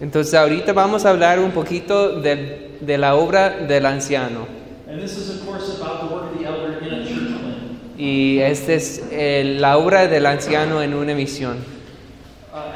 Entonces 0.00 0.34
ahorita 0.34 0.72
vamos 0.72 1.04
a 1.04 1.10
hablar 1.10 1.38
un 1.40 1.52
poquito 1.52 2.20
de, 2.20 2.76
de 2.80 2.98
la 2.98 3.14
obra 3.16 3.50
del 3.66 3.86
anciano. 3.86 4.46
And 4.88 5.00
this 5.00 5.16
is, 5.16 5.30
of 5.30 5.46
course, 5.46 5.80
about 5.80 6.08
the 6.08 6.14
work 6.14 6.32
of 6.32 6.38
the 6.38 6.46
elder 6.46 6.78
in 6.80 6.94
a 6.94 7.04
church 7.04 7.28
plan. 7.28 7.78
Y 7.98 8.38
esta 8.40 8.72
es 8.74 9.02
eh, 9.10 9.56
la 9.58 9.78
obra 9.78 10.06
del 10.06 10.26
anciano 10.26 10.82
en 10.82 10.94
una 10.94 11.14
misión. 11.14 11.56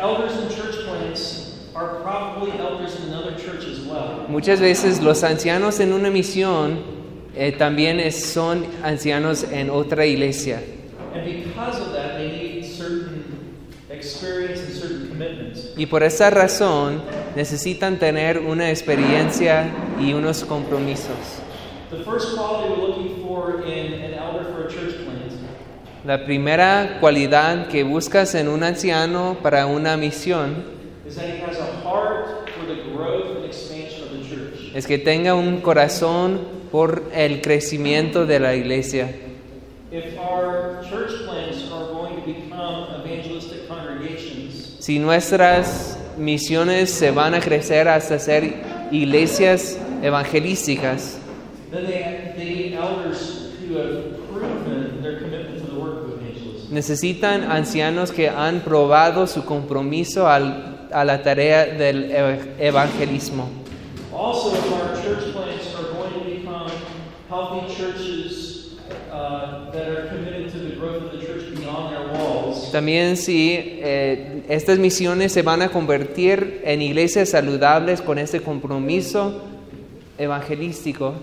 Elders 0.01 0.33
in 0.43 0.49
church 0.49 0.85
plants 0.87 1.69
are 1.75 2.01
probably 2.03 2.51
elders 2.59 2.97
in 2.99 3.13
another 3.13 3.37
church 3.37 3.65
as 3.65 3.81
well. 3.87 4.27
Muchas 4.29 4.61
veces 4.61 5.01
los 5.03 5.23
ancianos 5.23 5.79
en 5.81 5.93
una 5.93 6.11
misión 6.11 6.79
eh, 7.37 7.53
también 7.53 8.01
es- 8.01 8.33
son 8.33 8.65
ancianos 8.83 9.45
en 9.53 9.69
otra 9.71 10.07
iglesia. 10.07 10.61
And 11.15 11.25
because 11.25 11.81
of 11.81 11.93
that, 11.93 12.17
they 12.17 12.29
need 12.31 12.65
certain 12.65 13.25
experience 13.91 14.61
and 14.63 14.73
certain 14.73 15.09
commitments. 15.09 15.60
Y 15.77 15.87
por 15.87 16.03
esa 16.03 16.31
razón 16.31 17.03
necesitan 17.37 17.99
tener 17.99 18.39
una 18.39 18.71
experiencia 18.71 19.71
y 19.99 20.13
unos 20.13 20.45
compromisos. 20.45 21.17
The 21.91 22.05
first 22.05 22.37
quality 22.37 22.71
we're 22.71 22.87
looking 22.87 23.27
for 23.27 23.65
in 23.67 23.95
an 23.95 24.15
elder 24.15 24.45
for 24.53 24.67
a 24.67 24.71
church 24.71 24.95
plant 25.05 25.21
La 26.05 26.25
primera 26.25 26.97
cualidad 26.99 27.69
que 27.69 27.83
buscas 27.83 28.35
en 28.35 28.49
un 28.49 28.63
anciano 28.63 29.37
para 29.43 29.67
una 29.67 29.99
misión 29.99 30.65
es 34.75 34.87
que 34.87 34.99
tenga 34.99 35.35
un 35.35 35.61
corazón 35.61 36.41
por 36.71 37.03
el 37.13 37.43
crecimiento 37.43 38.25
de 38.25 38.41
la 38.41 38.55
iglesia. 38.55 39.15
If 39.93 40.17
our 40.19 40.83
church 40.89 41.27
plants 41.27 41.71
are 41.71 41.89
going 41.93 42.15
to 42.15 42.23
become 42.25 43.03
evangelistic 43.03 43.60
Si 44.81 44.99
nuestras 44.99 45.97
misiones 46.19 46.91
se 46.91 47.11
van 47.11 47.35
a 47.35 47.41
crecer 47.41 47.87
hasta 47.89 48.19
ser 48.19 48.89
iglesias 48.91 49.79
evangelísticas, 50.03 51.19
necesitan 56.71 57.51
ancianos 57.51 58.13
que 58.13 58.29
han 58.29 58.61
probado 58.61 59.27
su 59.27 59.45
compromiso 59.45 60.29
al- 60.29 60.89
a 60.93 61.05
la 61.05 61.23
tarea 61.23 61.67
del 61.67 62.11
ev- 62.11 62.55
evangelismo. 62.59 63.49
Also, 64.13 64.55
if 64.55 64.73
our 64.73 64.95
church 65.03 65.33
plants 65.33 65.75
are 65.77 65.89
going 65.95 66.13
to 66.13 66.25
become 66.25 66.71
healthy 67.29 67.75
churches 67.75 68.60
that 69.73 69.89
are 69.89 70.09
committed 70.09 70.51
to 70.53 70.59
the 70.59 70.77
growth 70.77 71.03
of 71.03 71.13
the 71.13 71.27
church 71.27 71.55
beyond 71.55 71.93
their 71.93 72.09
walls, 72.13 72.71
También 72.73 73.17
si 73.17 73.57
eh, 73.57 74.45
estas 74.49 74.79
misiones 74.79 75.33
se 75.33 75.43
van 75.43 75.63
a 75.63 75.69
convertir 75.69 76.61
en 76.65 76.83
iglesias 76.83 77.31
saludables 77.31 78.01
con 78.01 78.19
este 78.19 78.41
compromiso 78.41 79.43
evangelístico, 80.19 81.15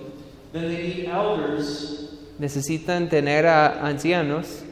necesitan 2.40 3.10
tener 3.10 3.46
a 3.46 3.86
ancianos 3.88 4.64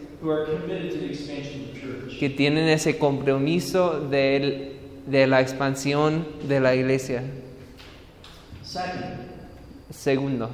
que 2.19 2.29
tienen 2.29 2.67
ese 2.69 2.97
compromiso 2.97 3.99
de 3.99 5.27
la 5.27 5.41
expansión 5.41 6.25
de 6.47 6.59
la 6.59 6.75
iglesia. 6.75 7.23
Segundo, 9.91 10.49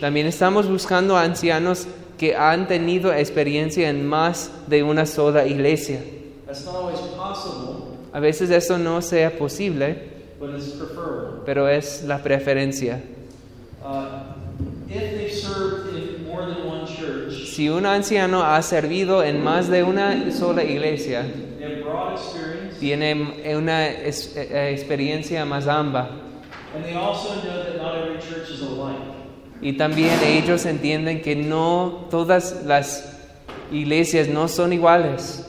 también 0.00 0.26
estamos 0.26 0.68
buscando 0.68 1.16
ancianos 1.16 1.86
que 2.16 2.34
han 2.34 2.66
tenido 2.66 3.12
experiencia 3.12 3.88
en 3.88 4.06
más 4.06 4.50
de 4.66 4.82
una 4.82 5.06
sola 5.06 5.46
iglesia. 5.46 6.00
That's 6.46 6.64
not 6.64 6.76
always 6.76 6.98
possible, 6.98 7.98
A 8.12 8.20
veces 8.20 8.50
eso 8.50 8.78
no 8.78 9.02
sea 9.02 9.36
posible, 9.36 9.96
but 10.40 10.54
it's 10.54 10.70
preferable. 10.70 11.42
pero 11.44 11.68
es 11.68 12.02
la 12.04 12.22
preferencia. 12.22 13.02
Uh, 13.84 14.32
if 14.88 14.98
they've 15.14 15.30
served 15.32 15.94
in 15.94 16.26
more 16.26 16.46
than 16.46 16.66
one 16.66 16.86
church, 16.86 17.44
Si 17.54 17.68
un 17.68 17.84
anciano 17.84 18.42
ha 18.42 18.62
servido 18.62 19.22
en 19.22 19.44
más 19.44 19.68
de 19.68 19.82
una 19.82 20.32
sola 20.32 20.64
iglesia, 20.64 21.26
they 22.80 22.90
have 22.92 23.18
broad 23.18 23.26
experience, 23.26 23.40
tiene 23.40 23.56
una 23.56 23.88
es- 23.90 24.36
eh, 24.36 24.70
experiencia 24.72 25.44
más 25.44 25.66
amplia 25.66 26.08
y 29.60 29.72
también 29.72 30.12
ellos 30.24 30.64
entienden 30.66 31.20
que 31.20 31.34
no 31.34 32.06
todas 32.10 32.64
las 32.64 33.16
iglesias 33.72 34.28
no 34.28 34.48
son 34.48 34.72
iguales, 34.72 35.44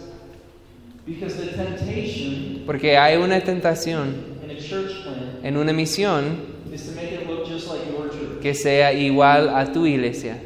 Because 1.05 1.37
the 1.37 1.47
temptation 1.55 2.63
porque 2.65 2.95
hay 2.97 3.17
una 3.17 3.39
tentación 3.41 4.15
in 4.43 4.51
a 4.51 4.59
church 4.59 5.03
plant 5.03 5.43
en 5.43 5.57
una 5.57 5.73
misión 5.73 6.37
is 6.71 6.83
to 6.85 6.91
make 6.95 7.11
it 7.11 7.27
look 7.27 7.47
just 7.47 7.67
like 7.67 7.81
your 7.89 8.09
church. 8.09 8.41
que 8.41 8.53
sea 8.53 8.93
igual 8.93 9.49
a 9.49 9.71
tu 9.71 9.85
iglesia. 9.87 10.37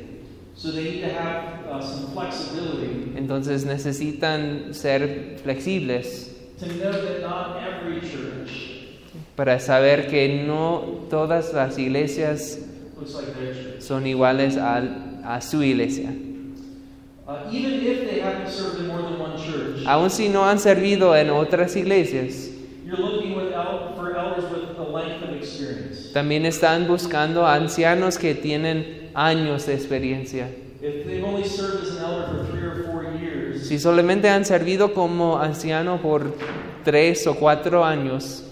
So 0.55 0.71
they 0.71 0.83
need 0.83 1.01
to 1.01 1.07
have 1.09 1.65
uh, 1.69 1.81
some 1.81 2.13
flexibility. 2.13 3.11
Entonces 3.17 3.65
necesitan 3.65 4.73
ser 4.73 5.37
flexibles 5.43 6.32
para 9.35 9.59
saber 9.59 10.07
que 10.07 10.43
no 10.45 11.05
todas 11.09 11.53
las 11.53 11.77
iglesias 11.77 12.59
son 13.79 14.05
iguales 14.07 14.57
al- 14.57 15.21
a 15.25 15.41
su 15.41 15.63
iglesia. 15.63 16.13
Uh, 17.25 17.31
Aun 19.85 20.09
si 20.09 20.29
no 20.29 20.45
han 20.45 20.59
servido 20.59 21.15
en 21.15 21.29
otras 21.29 21.75
iglesias, 21.75 22.49
you're 22.85 22.97
looking 22.97 23.35
with 23.35 23.53
el- 23.53 23.93
for 23.95 24.15
elders 24.15 24.45
with 24.51 24.77
a 24.77 24.83
length 24.83 25.23
of 25.23 25.29
experience. 25.35 26.11
también 26.13 26.45
están 26.45 26.87
buscando 26.87 27.45
ancianos 27.47 28.17
que 28.17 28.35
tienen 28.35 29.09
años 29.13 29.65
de 29.65 29.73
experiencia. 29.73 30.47
If 30.81 31.05
they've 31.05 31.23
only 31.23 31.45
served 31.47 31.83
as 31.83 31.97
an 31.97 32.03
elder 32.03 32.25
for 32.27 32.45
three 32.51 32.61
or 32.67 32.83
four 32.85 33.05
Si 33.73 33.79
solamente 33.79 34.29
han 34.29 34.45
servido 34.45 34.93
como 34.93 35.39
anciano 35.39 35.99
por 35.99 36.35
tres 36.83 37.25
o 37.25 37.33
cuatro 37.33 37.83
años, 37.83 38.43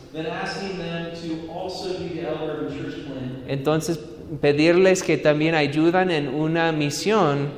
entonces 3.47 3.99
pedirles 4.41 5.03
que 5.03 5.19
también 5.19 5.53
ayudan 5.53 6.09
en 6.09 6.27
una 6.27 6.71
misión 6.71 7.49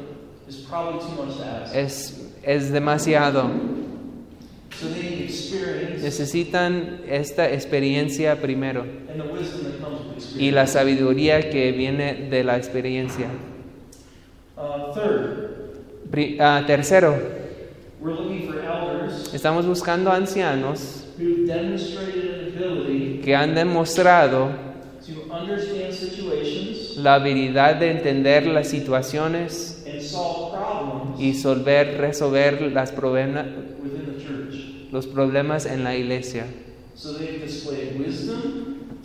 es, 1.74 2.30
es 2.44 2.70
demasiado. 2.74 3.44
So 4.78 4.88
they 4.90 5.02
need 5.02 5.22
experience. 5.22 6.04
Necesitan 6.04 7.00
esta 7.08 7.50
experiencia 7.50 8.42
primero 8.42 8.84
y 10.38 10.52
la 10.52 10.68
sabiduría 10.68 11.50
que 11.50 11.72
viene 11.72 12.28
de 12.30 12.44
la 12.44 12.58
experiencia. 12.58 13.28
Uh, 14.58 14.94
third, 14.94 15.54
Pri- 16.12 16.38
ah, 16.42 16.64
tercero, 16.68 17.16
we're 17.16 17.18
looking 17.18 17.32
for 17.32 17.32
elders 17.32 17.93
estamos 19.34 19.66
buscando 19.66 20.12
ancianos 20.12 21.04
que 23.24 23.36
han 23.36 23.56
demostrado 23.56 24.50
to 25.06 25.34
understand 25.34 25.92
situations 25.94 26.98
la 26.98 27.16
habilidad 27.16 27.76
de 27.76 27.92
entender 27.92 28.46
las 28.46 28.68
situaciones 28.68 29.86
and 29.90 30.02
solve 30.02 30.52
problems 30.52 31.20
y 31.20 31.34
solver, 31.34 31.98
resolver 31.98 32.62
las 32.74 32.92
problema- 32.92 33.46
within 33.82 34.06
the 34.18 34.24
church. 34.24 34.92
los 34.92 35.08
problemas 35.08 35.66
en 35.66 35.84
la 35.84 35.96
iglesia. 35.96 36.46
So 36.96 37.14
they've 37.18 37.42
displayed 37.42 37.98
wisdom, 38.00 38.42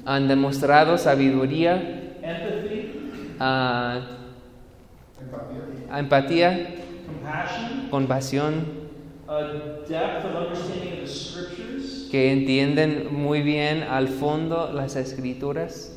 Han 0.05 0.27
demostrado 0.29 0.97
sabiduría, 0.99 1.75
empathy, 2.23 2.93
ah, 3.41 4.01
empatía, 5.99 6.75
compassion, 7.07 7.89
compasión, 7.91 8.88
que 12.11 12.33
entienden 12.33 13.15
muy 13.15 13.43
bien 13.43 13.83
al 13.83 14.09
fondo 14.09 14.73
las 14.73 14.97
escrituras, 14.97 15.93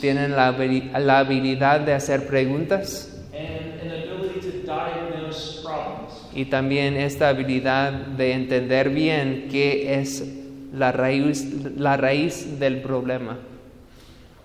tienen 0.00 0.30
la, 0.32 0.52
la 0.98 1.18
habilidad 1.18 1.80
de 1.80 1.92
hacer 1.92 2.26
preguntas 2.26 3.08
and 3.34 3.80
an 3.82 3.90
ability 3.90 4.40
to 4.40 4.66
diagnose 4.66 5.62
problems. 5.62 6.14
y 6.34 6.46
también 6.46 6.96
esta 6.96 7.28
habilidad 7.28 7.92
de 7.92 8.32
entender 8.32 8.88
bien 8.88 9.48
qué 9.50 10.00
es 10.00 10.24
la 10.72 10.92
raíz, 10.92 11.44
la 11.76 11.96
raíz 11.96 12.58
del 12.58 12.80
problema. 12.80 13.38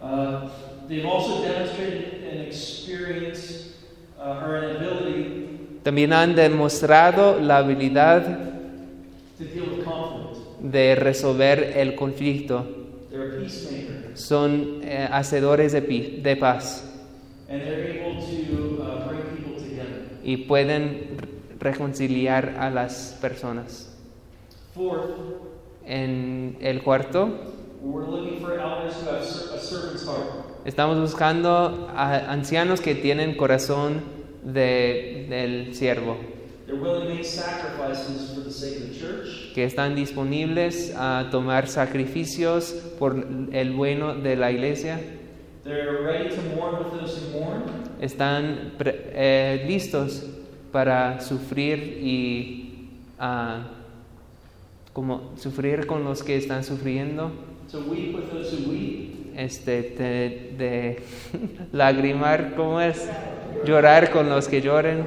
Uh, 0.02 0.50
they've 0.88 1.06
also 1.06 1.42
demonstrated 1.42 2.24
an 2.30 2.42
experience 2.42 3.74
uh, 4.20 4.44
or 4.44 4.58
an 4.58 4.76
ability 4.76 5.55
También 5.86 6.14
han 6.14 6.34
demostrado 6.34 7.40
la 7.40 7.58
habilidad 7.58 8.40
de 10.60 10.96
resolver 10.96 11.74
el 11.78 11.94
conflicto. 11.94 12.66
Son 14.16 14.80
eh, 14.82 15.08
hacedores 15.12 15.74
de, 15.74 15.82
de 16.24 16.38
paz. 16.38 16.92
Y 20.24 20.38
pueden 20.38 21.18
reconciliar 21.60 22.56
a 22.58 22.72
las 22.72 23.20
personas. 23.22 23.96
En 25.86 26.58
el 26.62 26.82
cuarto, 26.82 27.30
estamos 30.66 31.00
buscando 31.00 31.92
a 31.96 32.32
ancianos 32.32 32.82
que 32.82 32.96
tienen 32.96 33.38
corazón 33.38 34.15
de- 34.46 35.26
del 35.30 35.76
siervo, 35.76 36.18
que 39.54 39.64
están 39.64 39.96
disponibles 39.96 40.94
a 40.98 41.28
tomar 41.32 41.68
sacrificios 41.68 42.74
por 43.00 43.26
el 43.52 43.72
bueno 43.74 44.16
de 44.16 44.36
la 44.36 44.52
iglesia, 44.52 45.00
están 48.02 48.74
pre- 48.78 49.12
eh, 49.14 49.66
listos 49.68 50.24
para 50.72 51.22
sufrir 51.22 52.00
y 52.04 52.90
ah, 53.20 53.64
como 54.94 55.32
sufrir 55.38 55.86
con 55.88 56.04
los 56.04 56.24
que 56.24 56.36
están 56.38 56.64
sufriendo, 56.64 57.32
to 57.72 57.80
weep 57.90 58.16
with 58.16 58.26
those 58.32 58.54
who 58.56 58.70
weep, 58.72 59.34
este, 59.36 59.82
de, 59.98 60.56
de 60.58 61.00
lagrimar, 61.74 62.54
¿cómo 62.56 62.80
es? 62.80 63.08
Llorar 63.64 64.12
con 64.12 64.30
los 64.30 64.48
que 64.48 64.62
lloren 64.62 65.06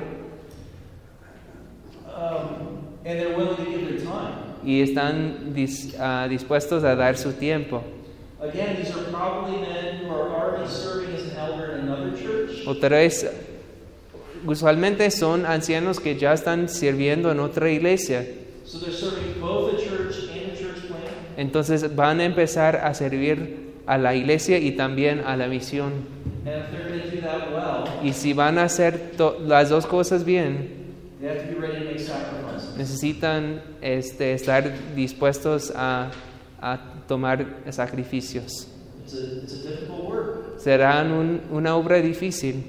um, 2.14 2.78
and 3.04 3.18
they're 3.20 3.36
willing 3.36 3.56
to 3.56 3.64
give 3.64 3.88
their 3.88 4.00
time. 4.04 4.34
y 4.64 4.80
están 4.82 5.54
dis- 5.54 5.94
ah, 5.98 6.26
dispuestos 6.28 6.84
a 6.84 6.94
dar 6.96 7.16
su 7.16 7.32
tiempo. 7.32 7.82
Again, 8.40 8.76
these 8.76 8.90
are 8.94 9.04
probably 9.10 9.58
men 9.60 10.04
who 10.04 10.10
are 10.14 10.28
already 10.30 10.68
serving 10.68 11.14
as 11.14 11.24
an 11.32 11.36
elder 11.38 11.76
in 11.78 11.88
another 11.88 12.12
church. 12.16 12.64
Otra 12.66 12.88
vez, 12.90 13.26
usualmente 14.46 15.10
son 15.10 15.44
ancianos 15.46 16.00
que 16.00 16.16
ya 16.16 16.32
están 16.32 16.68
sirviendo 16.68 17.30
en 17.32 17.40
otra 17.40 17.70
iglesia, 17.70 18.24
So 18.64 18.78
they're 18.78 18.92
serving 18.92 19.40
both 19.40 19.72
the 19.72 19.78
church 19.82 20.28
and 20.30 20.52
the 20.52 20.56
church 20.56 20.86
plant. 20.86 21.04
entonces 21.36 21.94
van 21.96 22.20
a 22.20 22.24
empezar 22.24 22.76
a 22.76 22.92
servir 22.94 23.68
a 23.86 23.96
la 23.96 24.14
iglesia 24.14 24.58
y 24.58 24.72
también 24.72 25.20
a 25.24 25.36
la 25.36 25.46
misión. 25.48 25.92
Y 28.02 28.12
si 28.12 28.32
van 28.32 28.58
a 28.58 28.64
hacer 28.64 29.12
las 29.46 29.68
dos 29.68 29.86
cosas 29.86 30.24
bien, 30.24 30.68
they 31.20 31.28
have 31.28 31.40
to 31.48 31.54
be 31.54 31.60
ready 31.60 31.78
to 31.80 31.84
make 31.86 31.98
sacrifices. 31.98 32.76
necesitan 32.76 33.60
este, 33.82 34.32
estar 34.34 34.72
dispuestos 34.94 35.72
a, 35.74 36.10
a 36.60 36.78
tomar 37.08 37.44
sacrificios. 37.70 38.68
It's 39.04 39.14
a, 39.14 39.42
it's 39.42 39.52
a 39.54 39.68
difficult 39.68 40.04
work. 40.08 40.58
Serán 40.60 41.10
un- 41.12 41.40
una 41.50 41.76
obra 41.76 42.00
difícil. 42.00 42.62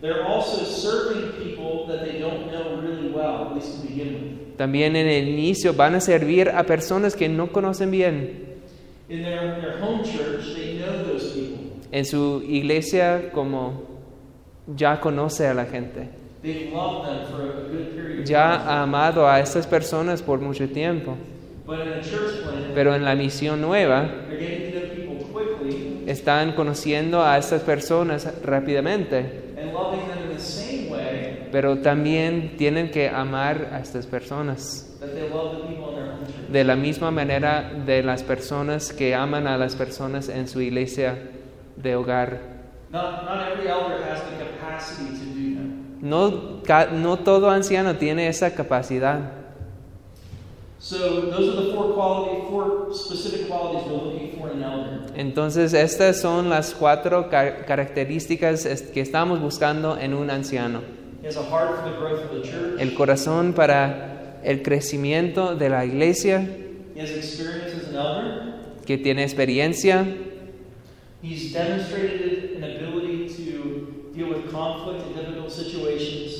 They're 0.00 0.24
also 0.24 0.64
serving 0.64 1.32
people 1.42 1.86
that 1.88 2.04
they 2.04 2.20
don't 2.20 2.52
know 2.52 2.80
really 2.80 3.10
well, 3.10 3.48
at 3.48 3.54
least 3.54 3.80
to 3.82 3.88
begin 3.88 4.12
with. 4.14 4.56
También 4.58 4.94
en 4.96 5.06
el 5.08 5.28
inicio 5.28 5.72
van 5.74 5.94
a 5.96 6.00
servir 6.00 6.48
a 6.50 6.64
personas 6.64 7.16
que 7.16 7.28
no 7.28 7.48
conocen 7.52 7.90
bien. 7.90 8.46
In 9.08 9.22
their, 9.22 9.60
their 9.60 9.78
home 9.80 10.02
church, 10.04 10.54
they 10.54 10.78
know 10.78 11.02
those 11.04 11.32
people. 11.32 11.77
En 11.90 12.04
su 12.04 12.42
iglesia 12.46 13.30
como 13.32 13.82
ya 14.76 15.00
conoce 15.00 15.46
a 15.46 15.54
la 15.54 15.64
gente. 15.64 16.08
Ya 18.24 18.54
ha 18.54 18.82
amado 18.82 19.26
a 19.28 19.40
estas 19.40 19.66
personas 19.66 20.22
por 20.22 20.40
mucho 20.40 20.68
tiempo. 20.68 21.16
Pero 22.74 22.94
en 22.94 23.04
la 23.04 23.14
misión 23.14 23.60
nueva 23.60 24.08
están 26.06 26.52
conociendo 26.52 27.22
a 27.22 27.38
estas 27.38 27.62
personas 27.62 28.32
rápidamente. 28.42 29.54
Pero 31.50 31.78
también 31.78 32.56
tienen 32.56 32.90
que 32.90 33.08
amar 33.08 33.70
a 33.72 33.80
estas 33.80 34.06
personas. 34.06 34.84
De 36.50 36.64
la 36.64 36.76
misma 36.76 37.10
manera 37.10 37.72
de 37.84 38.02
las 38.02 38.22
personas 38.22 38.92
que 38.92 39.14
aman 39.14 39.46
a 39.46 39.58
las 39.58 39.74
personas 39.76 40.28
en 40.28 40.48
su 40.48 40.60
iglesia 40.60 41.18
de 41.82 41.96
hogar. 41.96 42.40
No, 46.00 46.60
no 46.92 47.16
todo 47.18 47.50
anciano 47.50 47.96
tiene 47.96 48.28
esa 48.28 48.54
capacidad. 48.54 49.32
So 50.80 50.96
those 51.30 51.48
are 51.50 51.56
the 51.66 51.72
four 51.74 51.92
quality, 51.94 52.42
four 52.48 52.94
specific 52.94 53.48
qualities 53.48 53.82
we're 53.90 54.12
looking 54.12 54.38
for 54.38 54.50
in 54.52 54.62
an 54.62 54.72
elder. 54.72 55.00
Entonces, 55.16 55.74
estas 55.74 56.20
son 56.20 56.48
las 56.48 56.72
cuatro 56.72 57.28
ca- 57.28 57.64
características 57.66 58.64
que 58.94 59.00
estamos 59.00 59.40
buscando 59.40 59.98
en 59.98 60.14
un 60.14 60.30
anciano. 60.30 60.80
El 62.78 62.94
corazón 62.94 63.52
para 63.54 64.38
el 64.44 64.62
crecimiento 64.62 65.56
de 65.56 65.68
la 65.68 65.84
iglesia, 65.84 66.48
que 68.86 68.98
tiene 68.98 69.24
experiencia, 69.24 70.06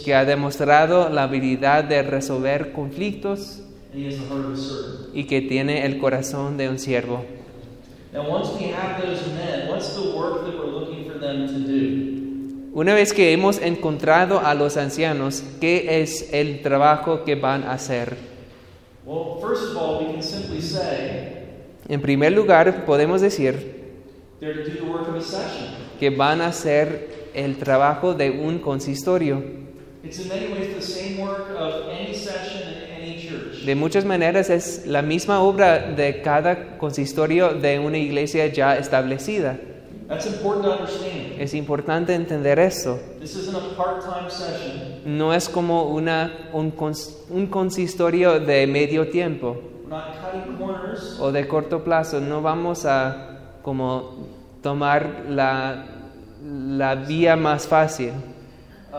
que 0.04 0.14
ha 0.14 0.24
demostrado 0.24 1.08
la 1.08 1.24
habilidad 1.24 1.84
de 1.84 2.02
resolver 2.02 2.72
conflictos 2.72 3.60
And 3.92 4.02
he 4.02 4.06
has 4.06 4.16
the 4.18 4.26
heart 4.28 4.44
of 4.44 4.52
a 4.52 4.56
servant. 4.56 5.14
y 5.14 5.24
que 5.24 5.40
tiene 5.40 5.86
el 5.86 5.98
corazón 5.98 6.58
de 6.58 6.68
un 6.68 6.78
siervo. 6.78 7.24
Now, 8.12 8.28
once 8.28 8.50
we 8.58 8.70
have 8.70 9.00
those 9.02 9.22
men, 9.32 9.68
what's 9.70 9.94
the 9.94 10.10
work 10.14 10.44
that 10.44 10.54
we're 10.58 10.70
looking 10.70 11.10
for 11.10 11.18
them 11.18 11.46
to 11.46 11.58
do? 11.58 12.18
Una 12.74 12.94
vez 12.94 13.12
que 13.14 13.32
hemos 13.32 13.58
encontrado 13.62 14.40
a 14.40 14.54
los 14.54 14.76
ancianos, 14.76 15.42
¿qué 15.60 16.02
es 16.02 16.32
el 16.34 16.60
trabajo 16.62 17.24
que 17.24 17.34
van 17.34 17.64
a 17.64 17.72
hacer? 17.72 18.16
Well, 19.06 19.38
first 19.40 19.70
of 19.70 19.76
all, 19.76 19.98
we 20.04 20.12
can 20.12 20.22
simply 20.22 20.60
say 20.60 21.46
En 21.88 22.02
primer 22.02 22.32
lugar, 22.32 22.84
podemos 22.84 23.22
decir 23.22 23.77
que 25.98 26.10
van 26.10 26.40
a 26.40 26.46
hacer 26.48 27.30
el 27.34 27.56
trabajo 27.58 28.14
de 28.14 28.30
un 28.30 28.58
consistorio. 28.58 29.42
It's 30.04 30.20
in 30.20 30.28
many 30.28 30.46
ways 30.52 30.74
the 30.74 30.80
same 30.82 31.20
work 31.20 31.50
of 31.58 31.88
any 31.90 32.14
session 32.14 32.62
in 32.68 33.02
any 33.02 33.18
church. 33.20 33.64
De 33.66 33.74
muchas 33.74 34.04
maneras 34.04 34.48
es 34.48 34.86
la 34.86 35.02
misma 35.02 35.40
obra 35.42 35.78
de 35.92 36.22
cada 36.22 36.78
consistorio 36.78 37.52
de 37.54 37.78
una 37.80 37.98
iglesia 37.98 38.46
ya 38.46 38.76
establecida. 38.76 39.58
That's 40.06 40.26
important 40.26 40.64
to 40.64 40.70
understand. 40.72 41.40
Es 41.40 41.52
importante 41.52 42.14
entender 42.14 42.58
eso. 42.60 42.98
This 43.20 43.34
isn't 43.36 43.56
a 43.56 43.76
part-time 43.76 44.30
session. 44.30 45.02
No 45.04 45.34
es 45.34 45.48
como 45.48 45.90
una, 45.90 46.48
un, 46.52 46.72
cons- 46.74 47.16
un 47.28 47.46
consistorio 47.48 48.40
de 48.40 48.66
medio 48.66 49.08
tiempo 49.08 49.56
We're 49.84 49.90
not 49.90 50.14
cutting 50.22 50.56
corners. 50.56 51.16
o 51.20 51.30
de 51.32 51.46
corto 51.46 51.82
plazo. 51.84 52.20
No 52.20 52.40
vamos 52.40 52.84
a 52.86 53.37
como 53.72 54.26
tomar 54.62 55.26
la, 55.28 55.84
la 56.42 56.94
vía 56.94 57.36
más 57.36 57.66
fácil. 57.68 58.12
Um, 58.94 58.96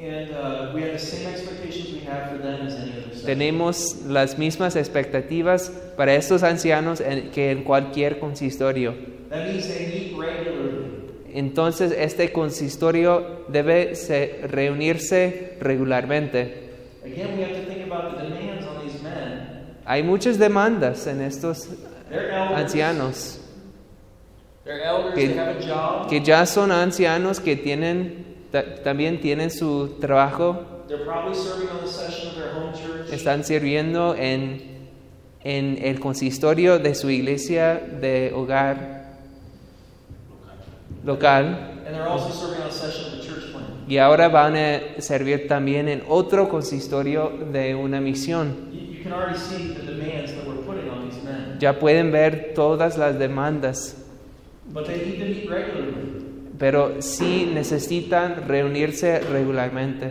uh, 0.00 0.72
we 0.72 0.82
have 0.82 0.92
the 0.92 0.98
same 1.00 1.28
expectations 1.28 1.92
we 1.92 2.06
have 2.08 2.30
for 2.30 2.38
them 2.38 2.64
as 2.64 2.74
any 2.76 2.92
other 2.92 3.10
session. 3.12 3.26
Tenemos 3.26 4.02
las 4.06 4.38
mismas 4.38 4.76
expectativas 4.76 5.70
para 5.96 6.14
estos 6.14 6.44
ancianos 6.44 7.00
en- 7.00 7.32
que 7.32 7.50
en 7.50 7.64
cualquier 7.64 8.20
consistorio. 8.20 8.94
That 9.30 9.46
means 9.48 9.66
they 9.66 9.86
meet 9.88 10.16
regularly. 10.16 10.86
Entonces 11.34 11.90
este 11.98 12.30
consistorio 12.30 13.44
debe 13.48 13.96
se- 13.96 14.42
reunirse 14.46 15.56
regularmente. 15.60 16.68
Again, 17.04 17.36
we 17.36 17.42
have 17.42 17.54
to 17.54 17.66
think 17.68 17.84
about 17.90 18.16
the 18.16 18.22
demands 18.28 18.64
on 18.64 18.86
these 18.86 19.02
men. 19.02 19.74
Hay 19.86 20.04
muchas 20.04 20.38
demandas 20.38 21.06
en 21.08 21.20
estos. 21.20 21.68
Ancianos 22.56 23.40
They're 24.64 24.82
elders. 24.84 25.14
Que- 25.14 25.28
they 25.28 25.38
have 25.38 25.56
a 25.56 25.60
job. 25.66 26.08
que 26.10 26.20
ya 26.22 26.44
son 26.46 26.70
ancianos 26.72 27.40
que 27.40 27.56
tienen 27.56 28.24
ta- 28.52 28.76
también 28.82 29.20
tienen 29.20 29.50
su 29.50 29.96
trabajo, 30.00 30.64
They're 30.88 31.04
probably 31.04 31.34
serving 31.34 31.68
on 31.70 31.80
the 31.82 31.86
session 31.86 32.28
of 32.30 32.34
their 32.36 32.52
home 32.54 32.72
church. 32.74 33.12
están 33.12 33.44
sirviendo 33.44 34.14
en, 34.14 34.88
en 35.44 35.78
el 35.82 36.00
consistorio 36.00 36.78
de 36.78 36.94
su 36.94 37.08
iglesia 37.10 37.74
de 38.00 38.32
hogar 38.34 39.16
local 41.04 41.44
And 41.86 41.94
they're 41.94 42.06
also 42.08 42.30
serving 42.32 42.62
on 42.62 42.68
a 42.68 42.72
session 42.72 43.06
of 43.06 43.12
the 43.20 43.26
church 43.26 43.52
plant. 43.52 43.66
y 43.88 43.96
ahora 43.98 44.28
van 44.28 44.56
a 44.56 45.00
servir 45.00 45.46
también 45.48 45.88
en 45.88 46.02
otro 46.08 46.48
consistorio 46.50 47.32
de 47.52 47.74
una 47.74 48.00
misión. 48.00 48.68
Ya 51.58 51.78
pueden 51.78 52.12
ver 52.12 52.52
todas 52.54 52.96
las 52.98 53.18
demandas, 53.18 53.96
But 54.72 54.86
they 54.86 54.96
need 54.98 55.18
to 55.18 55.24
meet 55.24 55.50
regularly. 55.50 55.94
pero 56.58 57.00
sí 57.00 57.50
necesitan 57.52 58.46
reunirse 58.48 59.20
regularmente. 59.20 60.10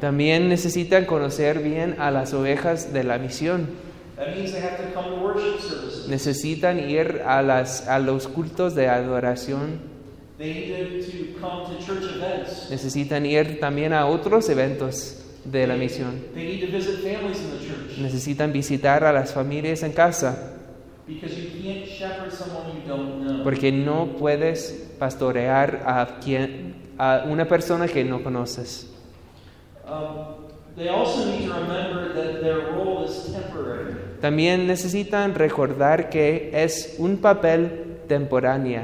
También 0.00 0.48
necesitan 0.48 1.04
conocer 1.04 1.60
bien 1.60 1.96
a 1.98 2.10
las 2.10 2.32
ovejas 2.34 2.92
de 2.92 3.04
la 3.04 3.18
misión. 3.18 3.66
That 4.16 4.34
means 4.36 4.52
they 4.52 4.60
have 4.60 4.76
to 4.76 4.92
come 4.94 5.08
to 5.16 5.22
worship 5.22 5.60
services. 5.60 6.06
necesitan 6.08 6.78
ir 6.78 7.22
a, 7.24 7.42
las, 7.42 7.88
a 7.88 7.98
los 7.98 8.28
cultos 8.28 8.74
de 8.74 8.88
adoración, 8.88 9.80
They 10.36 10.52
need 10.54 11.00
to, 11.02 11.34
to 11.34 11.40
come 11.40 11.64
to 11.78 11.84
church 11.84 12.04
events. 12.16 12.68
necesitan 12.70 13.24
ir 13.24 13.60
también 13.60 13.92
a 13.94 14.06
otros 14.06 14.48
eventos 14.50 15.19
de 15.44 15.66
la 15.66 15.74
misión, 15.74 16.20
necesitan 17.98 18.52
visitar 18.52 19.04
a 19.04 19.12
las 19.12 19.32
familias 19.32 19.82
en 19.82 19.92
casa, 19.92 20.54
porque 23.42 23.72
no 23.72 24.16
puedes 24.18 24.90
pastorear 24.98 25.82
a, 25.86 26.18
quien, 26.22 26.74
a 26.98 27.24
una 27.26 27.46
persona 27.46 27.88
que 27.88 28.04
no 28.04 28.22
conoces. 28.22 28.92
Um. 29.86 30.50
También 34.20 34.66
necesitan 34.66 35.34
recordar 35.34 36.08
que 36.10 36.50
es 36.52 36.96
un 36.98 37.18
papel 37.18 37.98
temporáneo. 38.06 38.82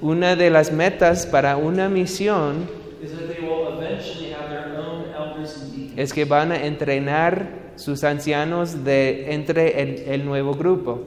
Una 0.00 0.36
de 0.36 0.50
las 0.50 0.72
metas 0.72 1.26
para 1.26 1.56
una 1.56 1.88
misión 1.88 2.68
is 3.02 3.12
that 3.12 3.28
they 3.28 3.46
will 3.46 3.78
eventually 3.78 4.30
have 4.30 4.48
their 4.48 4.78
own 4.78 5.04
elders 5.14 5.56
and 5.60 5.72
deacons. 5.72 5.85
Es 5.96 6.12
que 6.12 6.24
van 6.24 6.52
a 6.52 6.64
entrenar 6.66 7.72
sus 7.76 8.04
ancianos 8.04 8.84
de 8.84 9.32
entre 9.34 9.80
el, 9.82 9.98
el 10.08 10.24
nuevo 10.24 10.54
grupo. 10.54 11.00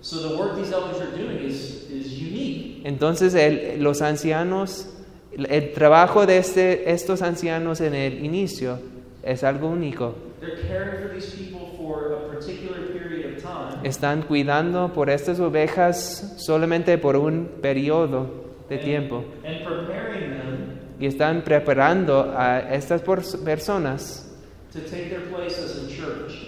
So 0.00 0.20
the 0.28 0.36
work 0.36 0.56
these 0.56 0.72
elders 0.72 1.00
are 1.00 1.10
doing 1.16 1.44
is, 1.44 1.88
is 1.90 2.12
unique. 2.20 2.82
Entonces 2.84 3.34
el- 3.34 3.82
los 3.82 4.02
ancianos, 4.02 4.88
el, 5.36 5.72
trabajo 5.72 6.26
de 6.26 6.38
este, 6.38 6.90
estos 6.92 7.22
ancianos 7.22 7.80
en 7.80 7.94
el 7.94 8.24
inicio 8.24 8.78
es 9.22 9.42
algo 9.44 9.68
único. 9.68 10.14
They're 10.40 10.56
caring 10.68 11.02
for 11.02 11.12
these 11.14 11.30
people 11.34 11.76
for 11.78 12.12
a 12.12 12.28
particular 12.32 12.78
period 12.92 13.36
of 13.36 13.42
time. 13.42 13.88
Están 13.88 14.22
cuidando 14.22 14.92
por 14.92 15.10
estas 15.10 15.40
ovejas 15.40 16.34
solamente 16.36 16.98
por 16.98 17.16
un 17.16 17.48
periodo 17.62 18.44
de 18.68 18.78
tiempo 18.78 19.24
And 19.44 19.64
preparing 19.64 20.30
them 20.30 20.56
y 21.00 21.06
están 21.06 21.42
preparando 21.42 22.32
a 22.36 22.60
estas 22.74 23.04
pers- 23.04 23.36
personas 23.44 24.25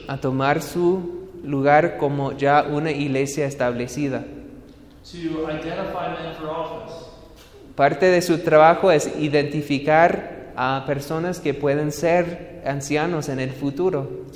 a 0.08 0.16
tomar 0.18 0.62
su 0.62 1.28
lugar 1.44 1.98
como 1.98 2.36
ya 2.36 2.62
una 2.62 2.90
iglesia 2.90 3.46
establecida. 3.46 4.24
to 5.10 5.16
identify 5.50 6.12
men 6.12 6.34
for 6.34 6.48
office, 6.48 7.08
Parte 7.74 8.06
de 8.06 8.20
su 8.22 8.38
trabajo 8.38 8.90
es 8.90 9.08
identificar 9.20 10.52
a 10.56 10.82
personas 10.84 11.38
que 11.38 11.54
pueden 11.54 11.92
ser 11.92 12.60
ancianos 12.66 13.28
en 13.28 13.38
el 13.38 13.52
futuro. 13.52 14.26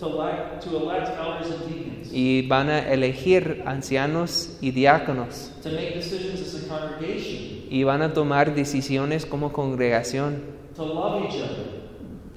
Y 2.13 2.47
van 2.47 2.71
a 2.71 2.93
elegir 2.93 3.65
ancianos 3.67 4.57
y 4.61 4.71
diáconos. 4.71 5.51
To 5.65 5.71
make 5.71 5.95
decisions 5.95 6.41
as 6.41 6.63
a 6.63 6.69
congregation, 6.69 7.67
y 7.69 7.83
van 7.83 8.03
a 8.03 8.13
tomar 8.13 8.55
decisiones 8.55 9.27
como 9.27 9.53
congregación, 9.53 10.41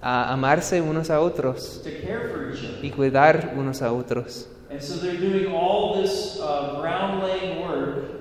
a 0.08 0.32
amarse 0.32 0.82
unos 0.82 1.10
a 1.10 1.20
otros 1.20 1.82
to 1.84 1.90
care 1.90 2.30
for 2.32 2.54
each 2.54 2.64
other. 2.64 2.86
y 2.86 2.92
cuidar 2.92 3.54
unos 3.58 3.82
a 3.82 3.92
otros. 3.92 4.48
And 4.70 4.80
so 4.80 5.00
they're 5.00 5.18
doing 5.18 5.48
all 5.52 6.00
this 6.00 6.40
uh, 6.40 6.80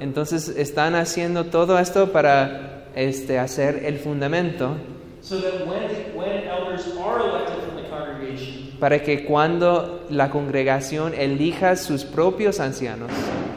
Entonces 0.01 0.49
están 0.49 0.95
haciendo 0.95 1.45
todo 1.45 1.79
esto 1.79 2.11
para 2.11 2.87
este, 2.95 3.39
hacer 3.39 3.85
el 3.85 3.99
fundamento 3.99 4.77
so 5.21 5.41
that 5.41 5.67
when, 5.67 5.83
when 6.15 6.45
elders 6.49 6.87
are 6.99 7.21
elected 7.21 7.63
from 7.65 7.77
the 7.77 7.89
congregation, 7.91 8.77
para 8.81 9.03
que 9.03 9.25
cuando 9.25 10.05
la 10.09 10.31
congregación 10.31 11.13
elija 11.15 11.77
sus 11.77 12.05
propios 12.05 12.61
ancianos, 12.61 13.11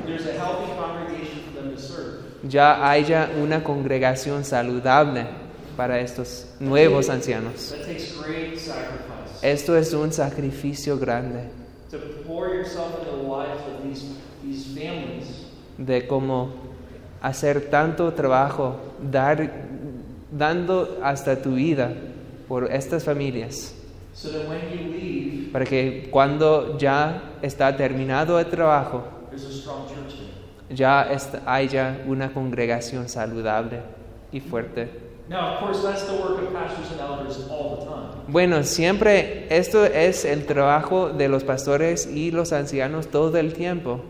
there's 0.06 0.26
a 0.26 0.34
healthy 0.34 0.72
congregation 0.78 1.44
for 1.46 1.62
them 1.62 1.74
to 1.74 1.82
serve. 1.82 2.24
ya 2.44 2.90
haya 2.90 3.30
una 3.42 3.64
congregación 3.64 4.44
saludable 4.44 5.47
para 5.78 6.02
estos 6.02 6.48
nuevos 6.60 7.10
ancianos. 7.10 7.74
Esto 9.42 9.78
es 9.78 9.94
un 9.94 10.12
sacrificio 10.12 10.98
grande. 10.98 11.44
To 11.92 11.98
pour 12.28 12.50
yourself 12.54 13.00
into 13.00 13.12
the 13.12 13.24
lives 13.24 13.62
of 13.62 13.84
these, 13.84 14.04
these 14.44 14.66
families. 14.74 15.46
De 15.78 16.06
cómo 16.06 16.50
hacer 17.22 17.70
tanto 17.70 18.12
trabajo, 18.14 18.76
dar, 19.00 19.50
dando 20.32 21.00
hasta 21.02 21.42
tu 21.42 21.56
vida 21.56 21.94
por 22.48 22.72
estas 22.72 23.04
familias, 23.04 23.74
so 24.14 24.30
that 24.32 24.50
when 24.50 24.60
you 24.72 24.92
leave, 24.92 25.52
para 25.54 25.66
que 25.66 26.10
cuando 26.12 26.78
ya 26.78 27.22
está 27.42 27.78
terminado 27.78 28.40
el 28.40 28.48
trabajo, 28.48 29.04
ya 30.70 31.08
haya 31.46 32.04
una 32.08 32.34
congregación 32.34 33.08
saludable 33.08 33.82
y 34.32 34.40
fuerte. 34.40 35.07
Now, 35.30 35.56
of 35.56 35.60
course, 35.60 35.84
that's 35.84 36.04
the 36.04 36.16
work 36.16 36.42
of 36.42 36.54
pastors 36.54 36.92
and 36.92 37.02
elders 37.02 37.38
all 37.50 37.78
the 37.78 37.86
time. 37.86 38.24
Bueno, 38.30 38.64
siempre 38.64 39.48
esto 39.50 39.86
es 39.86 40.26
el 40.26 40.46
trabajo 40.46 41.10
de 41.10 41.28
los 41.28 41.44
pastores 41.44 42.08
y 42.08 42.32
los 42.32 42.54
ancianos 42.54 43.08
todo 43.08 43.38
el 43.38 43.54
tiempo. 43.54 44.02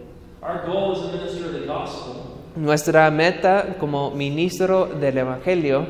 Our 0.42 0.66
goal 0.66 0.92
as 0.94 1.10
a 1.10 1.18
minister 1.18 1.48
of 1.48 1.54
the 1.54 1.66
gospel 1.66 2.28
Nuestra 2.58 3.12
meta 3.12 3.76
como 3.80 4.10
ministro 4.12 4.88
del 4.88 5.20
Evangelio 5.20 5.86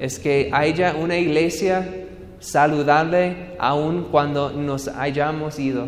es 0.00 0.18
que 0.18 0.50
haya 0.54 0.94
una 0.94 1.18
iglesia 1.18 2.06
saludable 2.38 3.56
aun 3.58 4.04
cuando 4.10 4.50
nos 4.52 4.88
hayamos 4.88 5.58
ido. 5.58 5.86